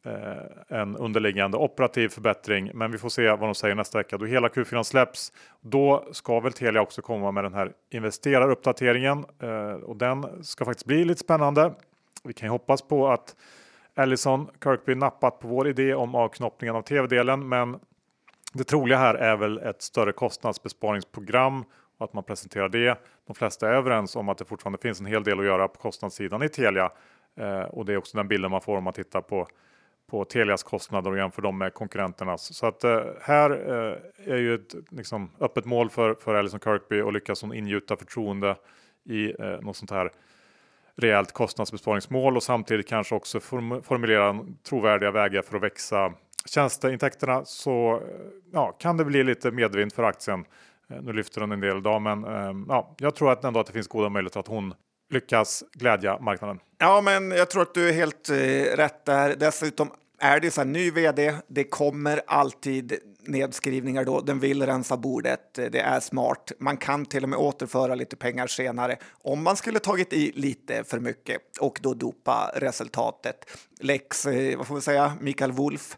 eh, 0.05 0.79
en 0.79 0.95
underliggande 0.95 1.57
operativ 1.57 2.09
förbättring. 2.09 2.71
Men 2.73 2.91
vi 2.91 2.97
får 2.97 3.09
se 3.09 3.29
vad 3.29 3.39
de 3.39 3.55
säger 3.55 3.75
nästa 3.75 3.97
vecka 3.97 4.17
då 4.17 4.25
hela 4.25 4.47
Q4 4.47 4.83
släpps. 4.83 5.33
Då 5.61 6.05
ska 6.11 6.39
väl 6.39 6.53
Telia 6.53 6.81
också 6.81 7.01
komma 7.01 7.31
med 7.31 7.43
den 7.43 7.53
här 7.53 7.71
investeraruppdateringen 7.89 9.25
eh, 9.39 9.71
och 9.71 9.97
den 9.97 10.43
ska 10.43 10.65
faktiskt 10.65 10.85
bli 10.85 11.05
lite 11.05 11.19
spännande. 11.19 11.73
Vi 12.23 12.33
kan 12.33 12.47
ju 12.47 12.51
hoppas 12.51 12.81
på 12.81 13.07
att 13.07 13.35
Ellison 13.95 14.49
Kirkby 14.63 14.95
nappat 14.95 15.39
på 15.39 15.47
vår 15.47 15.67
idé 15.67 15.93
om 15.93 16.15
avknoppningen 16.15 16.75
av 16.75 16.81
tv-delen, 16.81 17.49
men 17.49 17.79
det 18.53 18.63
troliga 18.63 18.97
här 18.97 19.15
är 19.15 19.37
väl 19.37 19.57
ett 19.57 19.81
större 19.81 20.11
kostnadsbesparingsprogram 20.11 21.63
att 21.99 22.13
man 22.13 22.23
presenterar 22.23 22.69
det. 22.69 22.99
De 23.27 23.35
flesta 23.35 23.69
är 23.69 23.73
överens 23.73 24.15
om 24.15 24.29
att 24.29 24.37
det 24.37 24.45
fortfarande 24.45 24.79
finns 24.79 24.99
en 24.99 25.05
hel 25.05 25.23
del 25.23 25.39
att 25.39 25.45
göra 25.45 25.67
på 25.67 25.79
kostnadssidan 25.79 26.43
i 26.43 26.49
Telia 26.49 26.91
eh, 27.35 27.61
och 27.61 27.85
det 27.85 27.93
är 27.93 27.97
också 27.97 28.17
den 28.17 28.27
bilden 28.27 28.51
man 28.51 28.61
får 28.61 28.77
om 28.77 28.83
man 28.83 28.93
tittar 28.93 29.21
på 29.21 29.47
på 30.09 30.25
Telias 30.25 30.63
kostnader 30.63 31.11
och 31.11 31.17
jämför 31.17 31.41
dem 31.41 31.57
med 31.57 31.73
konkurrenternas. 31.73 32.55
Så 32.55 32.65
att 32.65 32.83
eh, 32.83 33.01
här 33.21 33.51
eh, 33.51 34.33
är 34.33 34.37
ju 34.37 34.55
ett 34.55 34.75
liksom, 34.89 35.31
öppet 35.39 35.65
mål 35.65 35.89
för, 35.89 36.13
för 36.13 36.35
Alison 36.35 36.59
Kirkby 36.59 37.01
och 37.01 37.13
lyckas 37.13 37.41
hon 37.41 37.53
ingjuta 37.53 37.97
förtroende 37.97 38.55
i 39.05 39.41
eh, 39.41 39.61
något 39.61 39.77
sånt 39.77 39.91
här 39.91 40.11
rejält 40.95 41.31
kostnadsbesparingsmål 41.31 42.35
och 42.35 42.43
samtidigt 42.43 42.87
kanske 42.87 43.15
också 43.15 43.39
form 43.39 43.83
formulera 43.83 44.39
trovärdiga 44.69 45.11
vägar 45.11 45.41
för 45.41 45.57
att 45.57 45.63
växa 45.63 46.13
tjänsteintäkterna 46.45 47.45
så 47.45 47.95
eh, 47.95 48.01
ja, 48.51 48.71
kan 48.71 48.97
det 48.97 49.05
bli 49.05 49.23
lite 49.23 49.51
medvind 49.51 49.93
för 49.93 50.03
aktien 50.03 50.45
Eh, 50.45 50.45
Eh, 50.89 51.01
nu 51.01 51.13
lyfter 51.13 51.41
hon 51.41 51.51
en 51.51 51.59
del 51.59 51.77
idag, 51.77 52.01
men 52.01 52.23
ehm, 52.23 52.65
ja, 52.67 52.95
jag 52.99 53.15
tror 53.15 53.31
att 53.31 53.43
ändå 53.43 53.59
att 53.59 53.67
det 53.67 53.73
finns 53.73 53.87
goda 53.87 54.09
möjligheter 54.09 54.39
att 54.39 54.47
hon 54.47 54.73
lyckas 55.13 55.63
glädja 55.73 56.19
marknaden. 56.19 56.59
Ja, 56.77 57.01
men 57.01 57.31
jag 57.31 57.49
tror 57.49 57.61
att 57.61 57.73
du 57.73 57.89
är 57.89 57.93
helt 57.93 58.29
eh, 58.29 58.35
rätt 58.77 59.05
där. 59.05 59.35
Dessutom 59.35 59.91
är 60.19 60.39
det 60.39 60.51
så 60.51 60.61
här, 60.61 60.65
ny 60.65 60.91
vd, 60.91 61.33
det 61.47 61.63
kommer 61.63 62.21
alltid 62.27 62.99
nedskrivningar 63.21 64.05
då. 64.05 64.21
Den 64.21 64.39
vill 64.39 64.65
rensa 64.65 64.97
bordet. 64.97 65.57
Eh, 65.57 65.65
det 65.65 65.79
är 65.79 65.99
smart. 65.99 66.51
Man 66.59 66.77
kan 66.77 67.05
till 67.05 67.23
och 67.23 67.29
med 67.29 67.39
återföra 67.39 67.95
lite 67.95 68.15
pengar 68.15 68.47
senare 68.47 68.97
om 69.23 69.43
man 69.43 69.55
skulle 69.55 69.79
tagit 69.79 70.13
i 70.13 70.31
lite 70.35 70.83
för 70.83 70.99
mycket 70.99 71.41
och 71.59 71.79
då 71.81 71.93
dopa 71.93 72.51
resultatet. 72.55 73.35
Lex, 73.79 74.25
eh, 74.25 74.57
vad 74.57 74.67
får 74.67 74.75
vi 74.75 74.81
säga, 74.81 75.13
Mikael 75.21 75.51
Wolf 75.51 75.97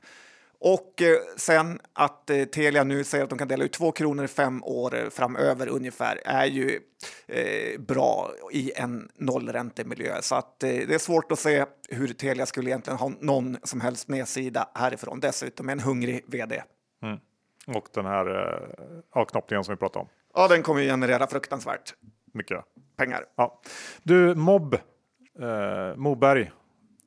och 0.63 1.01
eh, 1.01 1.17
sen 1.37 1.79
att 1.93 2.29
eh, 2.29 2.43
Telia 2.43 2.83
nu 2.83 3.03
säger 3.03 3.23
att 3.23 3.29
de 3.29 3.39
kan 3.39 3.47
dela 3.47 3.63
ut 3.63 3.73
två 3.73 3.91
kronor 3.91 4.27
fem 4.27 4.63
år 4.63 5.09
framöver 5.09 5.67
ungefär 5.67 6.21
är 6.25 6.45
ju 6.45 6.79
eh, 7.27 7.79
bra 7.79 8.31
i 8.51 8.71
en 8.75 9.09
nollräntemiljö. 9.15 10.21
Så 10.21 10.35
att 10.35 10.59
det 10.59 10.93
är 10.93 10.97
svårt 10.97 11.31
att 11.31 11.39
se 11.39 11.65
hur 11.89 12.07
Telia 12.07 12.45
skulle 12.45 12.69
egentligen 12.69 12.99
ha 12.99 13.11
någon 13.19 13.57
som 13.63 13.81
helst 13.81 14.07
nedsida 14.07 14.69
härifrån. 14.73 15.19
Dessutom 15.19 15.69
en 15.69 15.79
hungrig 15.79 16.23
vd. 16.27 16.63
Mm. 17.03 17.19
Och 17.67 17.87
den 17.93 18.05
här 18.05 18.59
avknoppningen 19.11 19.63
som 19.63 19.73
vi 19.73 19.79
pratade 19.79 20.03
om. 20.03 20.09
Ja, 20.33 20.47
den 20.47 20.63
kommer 20.63 20.81
ju 20.81 20.87
generera 20.87 21.27
fruktansvärt 21.27 21.93
mycket 22.33 22.63
pengar. 22.97 23.25
Ja. 23.35 23.61
Du, 24.03 24.35
Mobb, 24.35 24.73
eh, 24.73 25.95
Moberg 25.95 26.51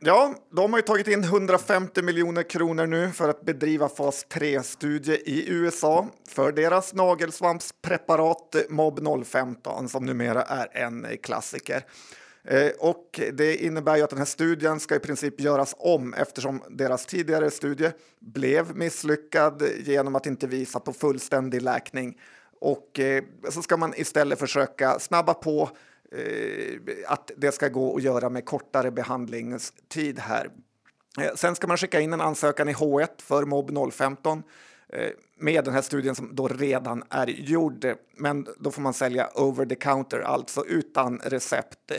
Ja, 0.07 0.35
de 0.51 0.73
har 0.73 0.79
ju 0.79 0.83
tagit 0.83 1.09
in 1.09 1.25
150 1.25 2.03
miljoner 2.03 2.43
kronor 2.43 2.87
nu 2.87 3.11
för 3.11 3.29
att 3.29 3.45
bedriva 3.45 3.89
fas 3.89 4.27
3-studie 4.31 5.13
i 5.13 5.51
USA 5.51 6.07
för 6.29 6.53
deras 6.53 6.95
nagelsvampspreparat 6.95 8.57
MOB 8.69 9.25
015 9.27 9.89
som 9.89 10.07
numera 10.07 10.43
är 10.43 10.77
en 10.77 11.07
klassiker. 11.23 11.85
Eh, 12.45 12.71
och 12.79 13.21
det 13.33 13.57
innebär 13.57 13.97
ju 13.97 14.03
att 14.03 14.11
den 14.11 14.19
här 14.19 14.27
studien 14.27 14.81
ska 14.81 14.95
i 14.95 15.01
princip 15.01 15.41
göras 15.41 15.75
om 15.79 16.15
eftersom 16.15 16.63
deras 16.71 17.07
tidigare 17.07 17.51
studie 17.51 17.91
blev 18.21 18.77
misslyckad 18.77 19.63
genom 19.79 20.15
att 20.15 20.27
inte 20.27 20.47
visa 20.47 20.81
på 20.81 20.93
fullständig 20.93 21.63
läkning. 21.63 22.19
Och 22.61 23.01
eh, 23.01 23.25
så 23.51 23.63
ska 23.63 23.77
man 23.77 23.95
istället 23.97 24.39
försöka 24.39 24.99
snabba 24.99 25.35
på 25.35 25.71
Eh, 26.15 26.79
att 27.07 27.31
det 27.37 27.53
ska 27.53 27.69
gå 27.69 27.97
att 27.97 28.03
göra 28.03 28.29
med 28.29 28.45
kortare 28.45 28.91
behandlingstid 28.91 30.19
här. 30.19 30.51
Eh, 31.21 31.35
sen 31.35 31.55
ska 31.55 31.67
man 31.67 31.77
skicka 31.77 32.01
in 32.01 32.13
en 32.13 32.21
ansökan 32.21 32.69
i 32.69 32.73
H1 32.73 33.09
för 33.19 33.45
MOB 33.45 33.93
015 33.93 34.43
eh, 34.89 35.09
med 35.39 35.65
den 35.65 35.75
här 35.75 35.83
studien 35.83 36.15
som 36.15 36.35
då 36.35 36.49
redan 36.49 37.03
är 37.11 37.27
gjord. 37.27 37.87
Men 38.17 38.47
då 38.59 38.71
får 38.71 38.83
man 38.83 38.95
sälja 38.95 39.31
over 39.35 39.67
the 39.67 39.75
counter, 39.75 40.21
alltså 40.21 40.65
utan 40.67 41.19
recept 41.19 41.93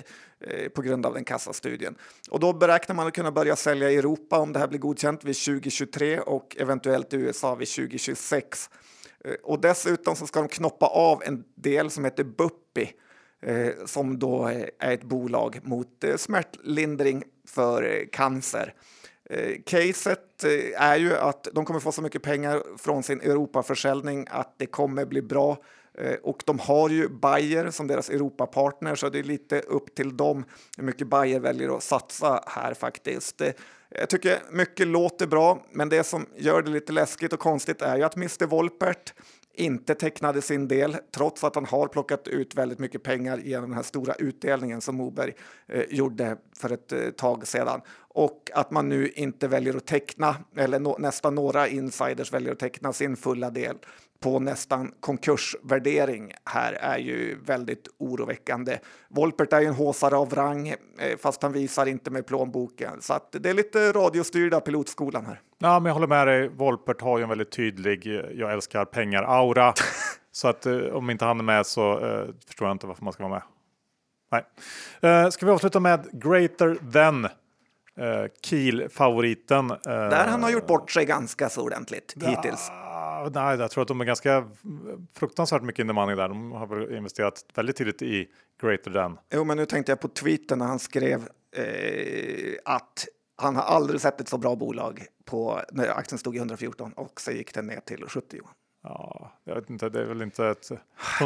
på 0.74 0.82
grund 0.82 1.06
av 1.06 1.14
den 1.14 1.24
kassastudien. 1.24 1.96
Och 2.30 2.40
då 2.40 2.54
beräknar 2.54 2.96
man 2.96 3.08
att 3.08 3.14
kunna 3.14 3.32
börja 3.32 3.56
sälja 3.56 3.92
i 3.92 3.96
Europa 3.96 4.40
om 4.40 4.54
det 4.54 4.60
här 4.60 4.68
blir 4.68 4.80
godkänt 4.80 5.24
vid 5.24 5.36
2023 5.36 6.20
och 6.20 6.58
eventuellt 6.60 7.14
i 7.14 7.18
USA 7.18 7.56
vid 7.56 7.68
2026. 7.68 8.70
Och 9.44 9.62
dessutom 9.62 10.16
så 10.16 10.28
ska 10.28 10.40
de 10.40 10.50
knoppa 10.50 10.88
av 10.88 11.24
en 11.24 11.44
del 11.56 11.90
som 11.90 12.06
heter 12.06 12.24
Buppi 12.24 12.94
Eh, 13.46 13.86
som 13.86 14.20
då 14.20 14.46
är 14.80 14.94
ett 14.94 15.04
bolag 15.04 15.60
mot 15.64 16.04
eh, 16.04 16.16
smärtlindring 16.16 17.24
för 17.48 17.84
eh, 17.84 18.06
cancer. 18.12 18.74
Eh, 19.30 19.62
caset 19.66 20.44
eh, 20.44 20.82
är 20.82 20.98
ju 20.98 21.16
att 21.16 21.48
de 21.54 21.66
kommer 21.66 21.80
få 21.80 21.92
så 21.92 22.02
mycket 22.02 22.24
pengar 22.24 22.64
från 22.78 23.04
sin 23.04 23.22
Europaförsäljning 23.22 24.28
att 24.30 24.54
det 24.58 24.66
kommer 24.66 25.06
bli 25.06 25.22
bra. 25.22 25.58
Eh, 25.98 26.14
och 26.24 26.44
de 26.46 26.60
har 26.60 26.90
ju 26.90 27.10
Bayer 27.10 27.70
som 27.70 27.88
deras 27.88 28.10
Europapartner 28.10 28.96
så 28.96 29.10
det 29.10 29.20
är 29.20 29.24
lite 29.24 29.60
upp 29.60 29.96
till 29.96 30.18
dem 30.18 30.46
hur 30.78 30.84
mycket 30.84 31.08
Bayer 31.08 31.40
väljer 31.40 31.78
att 31.78 31.84
satsa 31.84 32.44
här 32.48 32.74
faktiskt. 32.74 33.42
Eh, 33.42 33.52
jag 33.90 34.10
tycker 34.10 34.40
mycket 34.52 34.88
låter 34.88 35.28
bra, 35.28 35.66
men 35.72 35.90
det 35.90 36.04
som 36.04 36.26
gör 36.36 36.62
det 36.62 36.70
lite 36.70 36.94
läskigt 36.94 37.34
och 37.34 37.40
konstigt 37.40 37.82
är 37.82 37.98
ju 37.98 38.04
att 38.04 38.16
Mr 38.16 38.46
Wolpert 38.46 39.14
inte 39.58 39.96
tecknade 39.96 40.42
sin 40.42 40.68
del 40.68 40.98
trots 41.16 41.44
att 41.44 41.56
han 41.56 41.66
har 41.66 41.88
plockat 41.88 42.28
ut 42.28 42.56
väldigt 42.56 42.80
mycket 42.80 43.04
pengar 43.04 43.38
genom 43.38 43.70
den 43.70 43.76
här 43.76 43.84
stora 43.84 44.14
utdelningen 44.14 44.82
som 44.82 44.96
Moberg 44.96 45.34
eh, 45.68 45.84
gjorde 45.90 46.38
för 46.58 46.72
ett 46.72 46.92
eh, 46.92 47.10
tag 47.10 47.48
sedan. 47.48 47.82
Och 47.98 48.52
att 48.54 48.72
man 48.72 48.90
nu 48.90 49.10
inte 49.10 49.48
väljer 49.48 49.76
att 49.78 49.86
teckna, 49.86 50.36
eller 50.56 50.80
no, 50.80 50.96
nästan 51.00 51.36
några 51.36 51.68
insiders 51.68 52.34
väljer 52.34 52.52
att 52.52 52.60
teckna 52.60 52.94
sin 52.94 53.16
fulla 53.16 53.50
del 53.50 53.76
på 54.26 54.40
nästan 54.40 54.92
konkursvärdering 55.00 56.32
här 56.46 56.74
är 56.74 56.98
ju 56.98 57.38
väldigt 57.46 57.88
oroväckande. 57.98 58.78
Volpert 59.10 59.54
är 59.54 59.62
ju 59.62 59.68
en 59.68 59.74
håsare 59.74 60.16
av 60.16 60.34
rang, 60.34 60.68
eh, 60.68 60.76
fast 61.20 61.44
han 61.44 61.52
visar 61.52 61.86
inte 61.86 62.12
med 62.12 62.26
plånboken. 62.28 63.02
Så 63.02 63.14
att 63.14 63.32
det 63.32 63.50
är 63.50 63.54
lite 63.54 63.92
radiostyrda 63.92 64.60
pilotskolan 64.62 65.26
här. 65.26 65.42
Ja, 65.58 65.80
men 65.80 65.86
jag 65.86 65.94
håller 65.94 66.08
med 66.08 66.28
dig. 66.28 66.48
Volpert 66.48 67.02
har 67.02 67.18
ju 67.18 67.24
en 67.24 67.30
väldigt 67.30 67.52
tydlig 67.52 68.08
eh, 68.08 68.14
jag 68.14 68.54
älskar 68.54 68.86
pengar-aura. 68.86 69.74
så 70.32 70.48
att 70.48 70.66
eh, 70.66 70.78
om 70.78 71.10
inte 71.10 71.26
han 71.26 71.40
är 71.40 71.44
med 71.44 71.66
så 71.66 72.06
eh, 72.06 72.26
förstår 72.48 72.68
jag 72.68 72.76
inte 72.76 72.88
varför 72.88 73.04
man 73.04 73.14
ska 73.14 73.28
vara 73.28 73.34
med. 73.34 73.44
Nej. 74.32 74.46
Eh, 75.12 75.30
ska 75.30 75.46
vi 75.46 75.52
avsluta 75.52 75.80
med 75.80 76.10
Greater 76.12 76.78
Than? 76.94 77.26
Eh, 77.26 78.32
Kiel-favoriten. 78.42 79.72
Eh, 79.72 79.78
Där 79.84 80.28
han 80.28 80.44
har 80.44 80.50
gjort 80.52 80.68
bort 80.68 80.92
sig 80.92 81.06
ganska 81.06 81.50
så 81.50 81.62
ordentligt 81.62 82.16
hittills 82.26 82.72
Ja, 83.26 83.46
nej, 83.46 83.60
jag 83.60 83.72
tror 83.72 83.82
att 83.82 83.88
de 83.88 84.02
är 84.02 84.06
ganska 84.06 84.48
fruktansvärt 85.18 85.62
mycket 85.62 85.80
in 85.80 85.88
the 85.88 85.94
money 85.94 86.16
där. 86.16 86.28
De 86.28 86.52
har 86.52 86.68
väl 86.68 86.96
investerat 86.96 87.46
väldigt 87.56 87.76
tidigt 87.76 88.02
i 88.02 88.28
Greater 88.62 88.92
Than. 88.92 89.18
Jo, 89.34 89.44
men 89.44 89.58
nu 89.58 89.66
tänkte 89.66 89.92
jag 89.92 90.00
på 90.00 90.08
tweeten 90.08 90.60
när 90.60 90.66
han 90.66 90.80
skrev 90.80 91.28
eh, 91.56 92.54
att 92.66 93.08
han 93.38 93.56
har 93.56 93.64
aldrig 93.64 94.02
sett 94.02 94.22
ett 94.22 94.28
så 94.28 94.38
bra 94.38 94.56
bolag 94.56 95.06
på 95.26 95.62
när 95.72 95.88
aktien 95.88 96.20
stod 96.20 96.36
i 96.36 96.38
114 96.38 96.94
och 96.94 97.22
så 97.22 97.32
gick 97.32 97.54
den 97.54 97.68
ner 97.68 97.80
till 97.80 98.06
70. 98.08 98.40
Ja, 98.84 99.32
jag 99.44 99.56
vet 99.56 99.70
inte, 99.70 99.90
det 99.90 100.02
är 100.02 100.06
väl 100.06 100.22
inte 100.22 100.48
ett... 100.48 100.70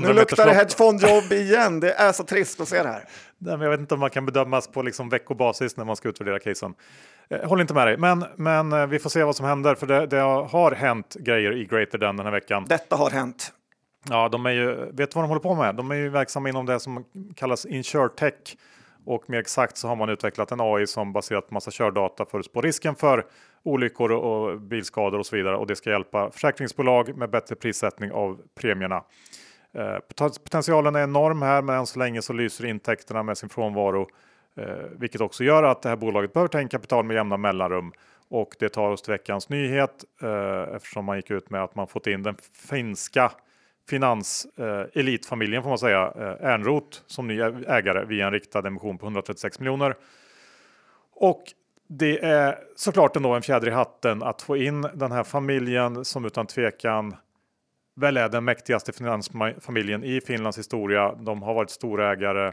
Nu 0.01 0.13
luktar 0.13 0.45
det 0.45 0.53
hedgefondjobb 0.53 1.31
igen. 1.31 1.79
Det 1.79 1.93
är 1.93 2.11
så 2.11 2.23
trist 2.23 2.59
att 2.59 2.67
se 2.67 2.83
det 2.83 2.89
här. 2.89 3.03
Nej, 3.37 3.57
men 3.57 3.61
jag 3.61 3.69
vet 3.69 3.79
inte 3.79 3.93
om 3.93 3.99
man 3.99 4.09
kan 4.09 4.25
bedömas 4.25 4.67
på 4.67 4.81
liksom 4.81 5.09
veckobasis 5.09 5.77
när 5.77 5.85
man 5.85 5.95
ska 5.95 6.09
utvärdera 6.09 6.39
casen. 6.39 6.73
Jag 7.31 7.47
håller 7.47 7.61
inte 7.61 7.73
med 7.73 7.87
dig, 7.87 7.97
men, 7.97 8.25
men 8.35 8.73
eh, 8.73 8.87
vi 8.87 8.99
får 8.99 9.09
se 9.09 9.23
vad 9.23 9.35
som 9.35 9.45
händer 9.45 9.75
för 9.75 9.87
det, 9.87 10.05
det 10.05 10.19
har 10.19 10.71
hänt 10.71 11.15
grejer 11.19 11.51
i 11.51 11.65
Greater 11.65 11.97
Than 11.97 12.17
den 12.17 12.25
här 12.25 12.33
veckan. 12.33 12.65
Detta 12.69 12.95
har 12.95 13.09
hänt. 13.09 13.53
Ja, 14.09 14.29
de 14.29 14.45
är 14.45 14.51
ju, 14.51 14.75
vet 14.75 15.11
du 15.11 15.15
vad 15.15 15.23
de 15.23 15.27
håller 15.27 15.41
på 15.41 15.55
med? 15.55 15.75
De 15.75 15.91
är 15.91 15.95
ju 15.95 16.09
verksamma 16.09 16.49
inom 16.49 16.65
det 16.65 16.79
som 16.79 17.05
kallas 17.35 17.65
insurtech 17.65 18.33
och 19.05 19.29
mer 19.29 19.39
exakt 19.39 19.77
så 19.77 19.87
har 19.87 19.95
man 19.95 20.09
utvecklat 20.09 20.51
en 20.51 20.61
AI 20.61 20.87
som 20.87 21.13
baserat 21.13 21.47
på 21.47 21.53
massa 21.53 21.71
kördata 21.71 22.25
förutspår 22.25 22.61
risken 22.61 22.95
för 22.95 23.25
olyckor 23.63 24.11
och 24.11 24.61
bilskador 24.61 25.19
och 25.19 25.25
så 25.25 25.35
vidare. 25.35 25.57
Och 25.57 25.67
det 25.67 25.75
ska 25.75 25.89
hjälpa 25.89 26.31
försäkringsbolag 26.31 27.17
med 27.17 27.29
bättre 27.29 27.55
prissättning 27.55 28.11
av 28.11 28.41
premierna. 28.59 29.03
Eh, 29.73 29.97
potentialen 30.43 30.95
är 30.95 31.03
enorm 31.03 31.41
här, 31.41 31.61
men 31.61 31.75
än 31.75 31.85
så 31.85 31.99
länge 31.99 32.21
så 32.21 32.33
lyser 32.33 32.65
intäkterna 32.65 33.23
med 33.23 33.37
sin 33.37 33.49
frånvaro, 33.49 34.01
eh, 34.01 34.07
Eh, 34.59 34.85
vilket 34.99 35.21
också 35.21 35.43
gör 35.43 35.63
att 35.63 35.81
det 35.81 35.89
här 35.89 35.95
bolaget 35.95 36.33
behöver 36.33 36.47
ta 36.47 36.61
in 36.61 36.69
kapital 36.69 37.05
med 37.05 37.15
jämna 37.15 37.37
mellanrum. 37.37 37.91
Och 38.29 38.55
det 38.59 38.69
tar 38.69 38.89
oss 38.89 39.01
till 39.01 39.11
veckans 39.11 39.49
nyhet 39.49 40.05
eh, 40.21 40.75
eftersom 40.75 41.05
man 41.05 41.17
gick 41.17 41.31
ut 41.31 41.49
med 41.49 41.63
att 41.63 41.75
man 41.75 41.87
fått 41.87 42.07
in 42.07 42.23
den 42.23 42.35
finska 42.69 43.31
finanselitfamiljen 43.89 45.59
eh, 45.59 45.63
får 45.63 45.69
man 45.69 45.79
säga, 45.79 46.13
eh, 46.15 46.47
Ernroth 46.47 46.97
som 47.07 47.27
ny 47.27 47.41
ägare 47.67 48.05
via 48.05 48.25
en 48.25 48.33
riktad 48.33 48.67
emission 48.67 48.97
på 48.97 49.05
136 49.05 49.59
miljoner. 49.59 49.95
Och 51.13 51.43
det 51.87 52.25
är 52.25 52.57
såklart 52.75 53.15
ändå 53.15 53.33
en 53.33 53.41
fjäder 53.41 53.67
i 53.67 53.71
hatten 53.71 54.23
att 54.23 54.41
få 54.41 54.57
in 54.57 54.81
den 54.81 55.11
här 55.11 55.23
familjen 55.23 56.05
som 56.05 56.25
utan 56.25 56.47
tvekan 56.47 57.15
väl 57.95 58.17
är 58.17 58.29
den 58.29 58.45
mäktigaste 58.45 58.91
finansfamiljen 58.91 60.03
i 60.03 60.21
Finlands 60.21 60.57
historia. 60.57 61.15
De 61.15 61.41
har 61.41 61.53
varit 61.53 61.69
storägare 61.69 62.51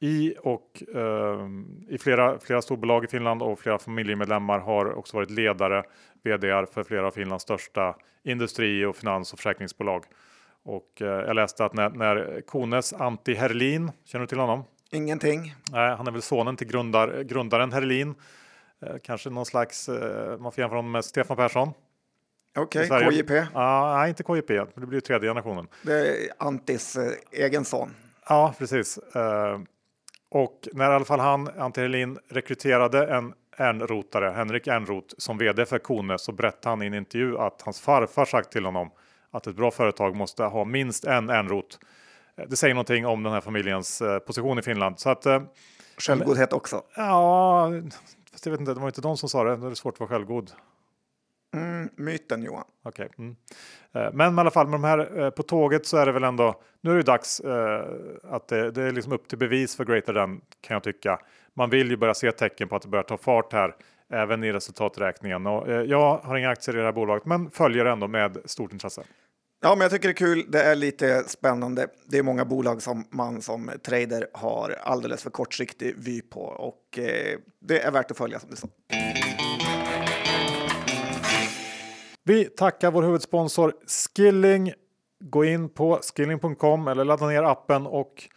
i 0.00 0.34
och 0.42 0.82
eh, 0.94 1.48
i 1.88 1.98
flera, 1.98 2.38
flera 2.38 2.62
storbolag 2.62 3.04
i 3.04 3.06
Finland 3.06 3.42
och 3.42 3.58
flera 3.58 3.78
familjemedlemmar 3.78 4.58
har 4.58 4.94
också 4.94 5.16
varit 5.16 5.30
ledare, 5.30 5.82
vd 6.22 6.66
för 6.72 6.84
flera 6.84 7.06
av 7.06 7.10
Finlands 7.10 7.42
största 7.42 7.96
industri 8.22 8.84
och 8.84 8.96
finans 8.96 9.32
och 9.32 9.38
försäkringsbolag. 9.38 10.04
Och 10.62 11.02
eh, 11.02 11.06
jag 11.06 11.36
läste 11.36 11.64
att 11.64 11.74
när, 11.74 11.90
när 11.90 12.40
Kones 12.40 12.92
Antti 12.92 13.34
Herlin, 13.34 13.90
känner 14.04 14.20
du 14.20 14.26
till 14.26 14.38
honom? 14.38 14.64
Ingenting. 14.90 15.54
Nej, 15.72 15.96
han 15.96 16.06
är 16.06 16.10
väl 16.10 16.22
sonen 16.22 16.56
till 16.56 16.66
grundar, 16.66 17.22
grundaren 17.22 17.72
Herlin. 17.72 18.14
Eh, 18.82 18.96
kanske 19.02 19.30
någon 19.30 19.46
slags, 19.46 19.88
eh, 19.88 20.38
man 20.38 20.52
får 20.52 20.60
jämföra 20.60 20.78
honom 20.78 20.92
med 20.92 21.04
Stefan 21.04 21.36
Persson. 21.36 21.72
Okej, 22.56 22.86
okay, 22.86 23.10
KJP? 23.10 23.46
Ah, 23.54 23.98
nej, 23.98 24.08
inte 24.08 24.22
KJP, 24.22 24.54
det 24.74 24.86
blir 24.86 24.94
ju 24.94 25.00
tredje 25.00 25.30
generationen. 25.30 25.68
Det 25.82 26.08
är 26.08 26.16
Antis 26.38 26.96
eh, 26.96 27.12
egen 27.32 27.64
son. 27.64 27.90
Ja, 28.28 28.54
precis. 28.58 28.98
Och 30.34 30.68
när 30.72 30.90
i 30.90 30.94
alla 30.94 31.04
fall 31.04 31.20
han, 31.20 31.48
Antti 31.58 31.80
Herlin, 31.80 32.18
rekryterade 32.28 33.06
en 33.06 33.34
Ernrotare, 33.56 34.30
Henrik 34.30 34.66
Ernroth, 34.66 35.14
som 35.18 35.38
vd 35.38 35.66
för 35.66 35.78
Kone 35.78 36.18
så 36.18 36.32
berättade 36.32 36.68
han 36.68 36.82
i 36.82 36.86
en 36.86 36.94
intervju 36.94 37.38
att 37.38 37.62
hans 37.62 37.80
farfar 37.80 38.24
sagt 38.24 38.52
till 38.52 38.64
honom 38.64 38.90
att 39.30 39.46
ett 39.46 39.56
bra 39.56 39.70
företag 39.70 40.16
måste 40.16 40.44
ha 40.44 40.64
minst 40.64 41.04
en 41.04 41.30
Ernroth. 41.30 41.76
Eh, 42.36 42.44
det 42.48 42.56
säger 42.56 42.74
någonting 42.74 43.06
om 43.06 43.22
den 43.22 43.32
här 43.32 43.40
familjens 43.40 44.02
eh, 44.02 44.18
position 44.18 44.58
i 44.58 44.62
Finland. 44.62 45.00
Så 45.00 45.10
att, 45.10 45.26
eh, 45.26 45.42
Självgodhet 45.98 46.52
också? 46.52 46.82
Ja, 46.96 47.70
fast 48.32 48.46
jag 48.46 48.50
vet 48.50 48.60
inte, 48.60 48.74
det 48.74 48.80
var 48.80 48.88
inte 48.88 49.00
de 49.00 49.16
som 49.16 49.28
sa 49.28 49.44
det. 49.44 49.56
Det 49.56 49.66
är 49.66 49.74
svårt 49.74 49.94
att 49.94 50.00
vara 50.00 50.10
självgod. 50.10 50.50
Mm, 51.54 51.88
myten 51.96 52.42
Johan. 52.42 52.64
Okej. 52.82 53.06
Okay. 53.06 53.24
Mm. 53.24 53.36
Men 54.16 54.36
i 54.36 54.40
alla 54.40 54.50
fall 54.50 54.66
med 54.66 54.74
de 54.80 54.84
här 54.84 55.30
på 55.30 55.42
tåget 55.42 55.86
så 55.86 55.96
är 55.96 56.06
det 56.06 56.12
väl 56.12 56.24
ändå. 56.24 56.62
Nu 56.80 56.90
är 56.90 56.96
det 56.96 57.02
dags 57.02 57.40
att 58.22 58.48
det, 58.48 58.70
det 58.70 58.82
är 58.82 58.92
liksom 58.92 59.12
upp 59.12 59.28
till 59.28 59.38
bevis 59.38 59.76
för 59.76 59.84
Greater 59.84 60.14
Than 60.14 60.40
kan 60.60 60.74
jag 60.74 60.82
tycka. 60.82 61.18
Man 61.54 61.70
vill 61.70 61.90
ju 61.90 61.96
börja 61.96 62.14
se 62.14 62.32
tecken 62.32 62.68
på 62.68 62.76
att 62.76 62.82
det 62.82 62.88
börjar 62.88 63.02
ta 63.02 63.16
fart 63.16 63.52
här 63.52 63.74
även 64.12 64.44
i 64.44 64.52
resultaträkningen. 64.52 65.46
Och, 65.46 65.70
jag 65.70 66.18
har 66.18 66.36
inga 66.36 66.50
aktier 66.50 66.74
i 66.74 66.78
det 66.78 66.84
här 66.84 66.92
bolaget 66.92 67.26
men 67.26 67.50
följer 67.50 67.84
ändå 67.84 68.08
med 68.08 68.38
stort 68.44 68.72
intresse. 68.72 69.02
Ja, 69.62 69.74
men 69.74 69.80
jag 69.80 69.90
tycker 69.90 70.08
det 70.08 70.12
är 70.12 70.26
kul. 70.26 70.44
Det 70.48 70.62
är 70.62 70.74
lite 70.74 71.24
spännande. 71.28 71.86
Det 72.06 72.18
är 72.18 72.22
många 72.22 72.44
bolag 72.44 72.82
som 72.82 73.04
man 73.10 73.42
som 73.42 73.70
trader 73.82 74.26
har 74.32 74.76
alldeles 74.82 75.22
för 75.22 75.30
kortsiktig 75.30 75.94
vy 75.98 76.20
på 76.20 76.40
och 76.40 76.98
eh, 76.98 77.38
det 77.60 77.80
är 77.80 77.90
värt 77.90 78.10
att 78.10 78.16
följa 78.16 78.38
som 78.38 78.50
du 78.50 78.56
sa. 78.56 78.68
Vi 82.26 82.44
tackar 82.44 82.90
vår 82.90 83.02
huvudsponsor 83.02 83.74
Skilling. 83.86 84.72
Gå 85.20 85.44
in 85.44 85.68
på 85.68 85.96
skilling.com 85.96 86.88
eller 86.88 87.04
ladda 87.04 87.26
ner 87.26 87.42
appen 87.42 87.86
och 87.86 88.28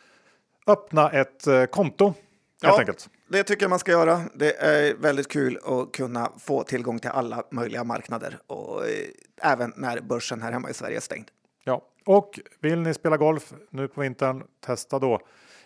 öppna 0.67 1.12
ett 1.12 1.47
eh, 1.47 1.65
konto. 1.65 2.13
Ja, 2.62 2.80
enkelt. 2.80 3.10
Det 3.28 3.43
tycker 3.43 3.63
jag 3.63 3.69
man 3.69 3.80
ska 3.80 3.91
göra. 3.91 4.21
Det 4.34 4.52
är 4.52 4.95
väldigt 4.95 5.28
kul 5.28 5.60
att 5.63 5.91
kunna 5.91 6.32
få 6.39 6.63
tillgång 6.63 7.00
till 7.00 7.10
alla 7.10 7.43
möjliga 7.52 7.84
marknader 7.84 8.39
och 8.47 8.88
eh, 8.88 9.52
även 9.52 9.73
när 9.76 10.02
börsen 10.02 10.41
här 10.41 10.52
hemma 10.52 10.69
i 10.69 10.73
Sverige 10.73 10.97
är 10.97 11.02
stängd. 11.02 11.28
Ja, 11.63 11.82
och 12.06 12.39
vill 12.60 12.80
ni 12.80 12.93
spela 12.93 13.17
golf 13.17 13.54
nu 13.69 13.88
på 13.88 14.02
vintern, 14.02 14.43
testa 14.60 15.00
då 15.00 15.19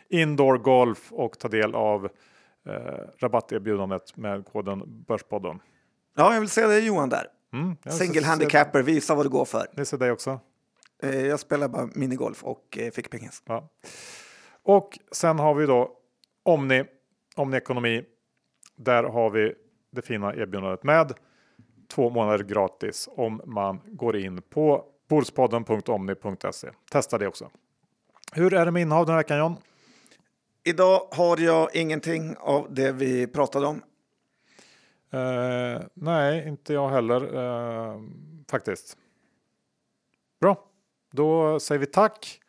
Indoor 0.09 0.57
Golf 0.57 1.11
och 1.11 1.39
ta 1.39 1.47
del 1.47 1.75
av 1.75 2.05
eh, 2.67 2.71
rabatterbjudandet 3.19 4.17
med 4.17 4.45
koden 4.45 5.03
Börspodden. 5.07 5.59
Ja, 6.15 6.33
jag 6.33 6.39
vill 6.39 6.49
se 6.49 6.67
dig 6.67 6.85
Johan 6.85 7.09
där. 7.09 7.27
Mm, 7.53 7.75
Single 7.85 8.25
handicapper, 8.25 8.81
visa 8.81 9.15
vad 9.15 9.25
du 9.25 9.29
går 9.29 9.45
för. 9.45 9.67
Det 9.73 9.85
ser 9.85 9.97
dig 9.97 10.11
också. 10.11 10.39
Eh, 11.03 11.25
jag 11.25 11.39
spelar 11.39 11.67
bara 11.67 11.89
minigolf 11.95 12.43
och 12.43 12.77
eh, 12.77 12.91
fick 12.91 13.09
pingis. 13.09 13.43
Ja. 13.45 13.69
Och 14.63 14.99
sen 15.11 15.39
har 15.39 15.53
vi 15.53 15.65
då 15.65 15.91
Omni 16.43 16.83
Omni 17.35 17.57
Ekonomi. 17.57 18.03
Där 18.75 19.03
har 19.03 19.29
vi 19.29 19.53
det 19.91 20.01
fina 20.01 20.35
erbjudandet 20.35 20.83
med 20.83 21.13
två 21.91 22.09
månader 22.09 22.43
gratis 22.43 23.09
om 23.11 23.41
man 23.45 23.81
går 23.85 24.17
in 24.17 24.41
på 24.41 24.85
Bordspodden.omni.se. 25.09 26.69
Testa 26.91 27.17
det 27.17 27.27
också. 27.27 27.49
Hur 28.33 28.53
är 28.53 28.65
det 28.65 28.71
med 28.71 28.81
innehav 28.81 29.05
den 29.05 29.13
här 29.13 29.19
veckan 29.19 29.37
John? 29.37 29.55
Idag 30.63 31.07
har 31.11 31.37
jag 31.37 31.75
ingenting 31.75 32.35
av 32.39 32.73
det 32.73 32.91
vi 32.91 33.27
pratade 33.27 33.67
om. 33.67 33.81
Uh, 35.13 35.81
nej, 35.93 36.47
inte 36.47 36.73
jag 36.73 36.89
heller 36.89 37.35
uh, 37.35 38.01
faktiskt. 38.51 38.97
Bra, 40.41 40.65
då 41.11 41.59
säger 41.59 41.79
vi 41.79 41.85
tack 41.85 42.39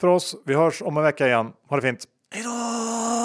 för 0.00 0.08
oss. 0.08 0.36
Vi 0.44 0.54
hörs 0.54 0.82
om 0.82 0.96
en 0.96 1.02
vecka 1.02 1.26
igen. 1.26 1.52
Ha 1.68 1.76
det 1.76 1.82
fint. 1.82 2.04
Hej 2.30 2.42
då! 2.42 3.17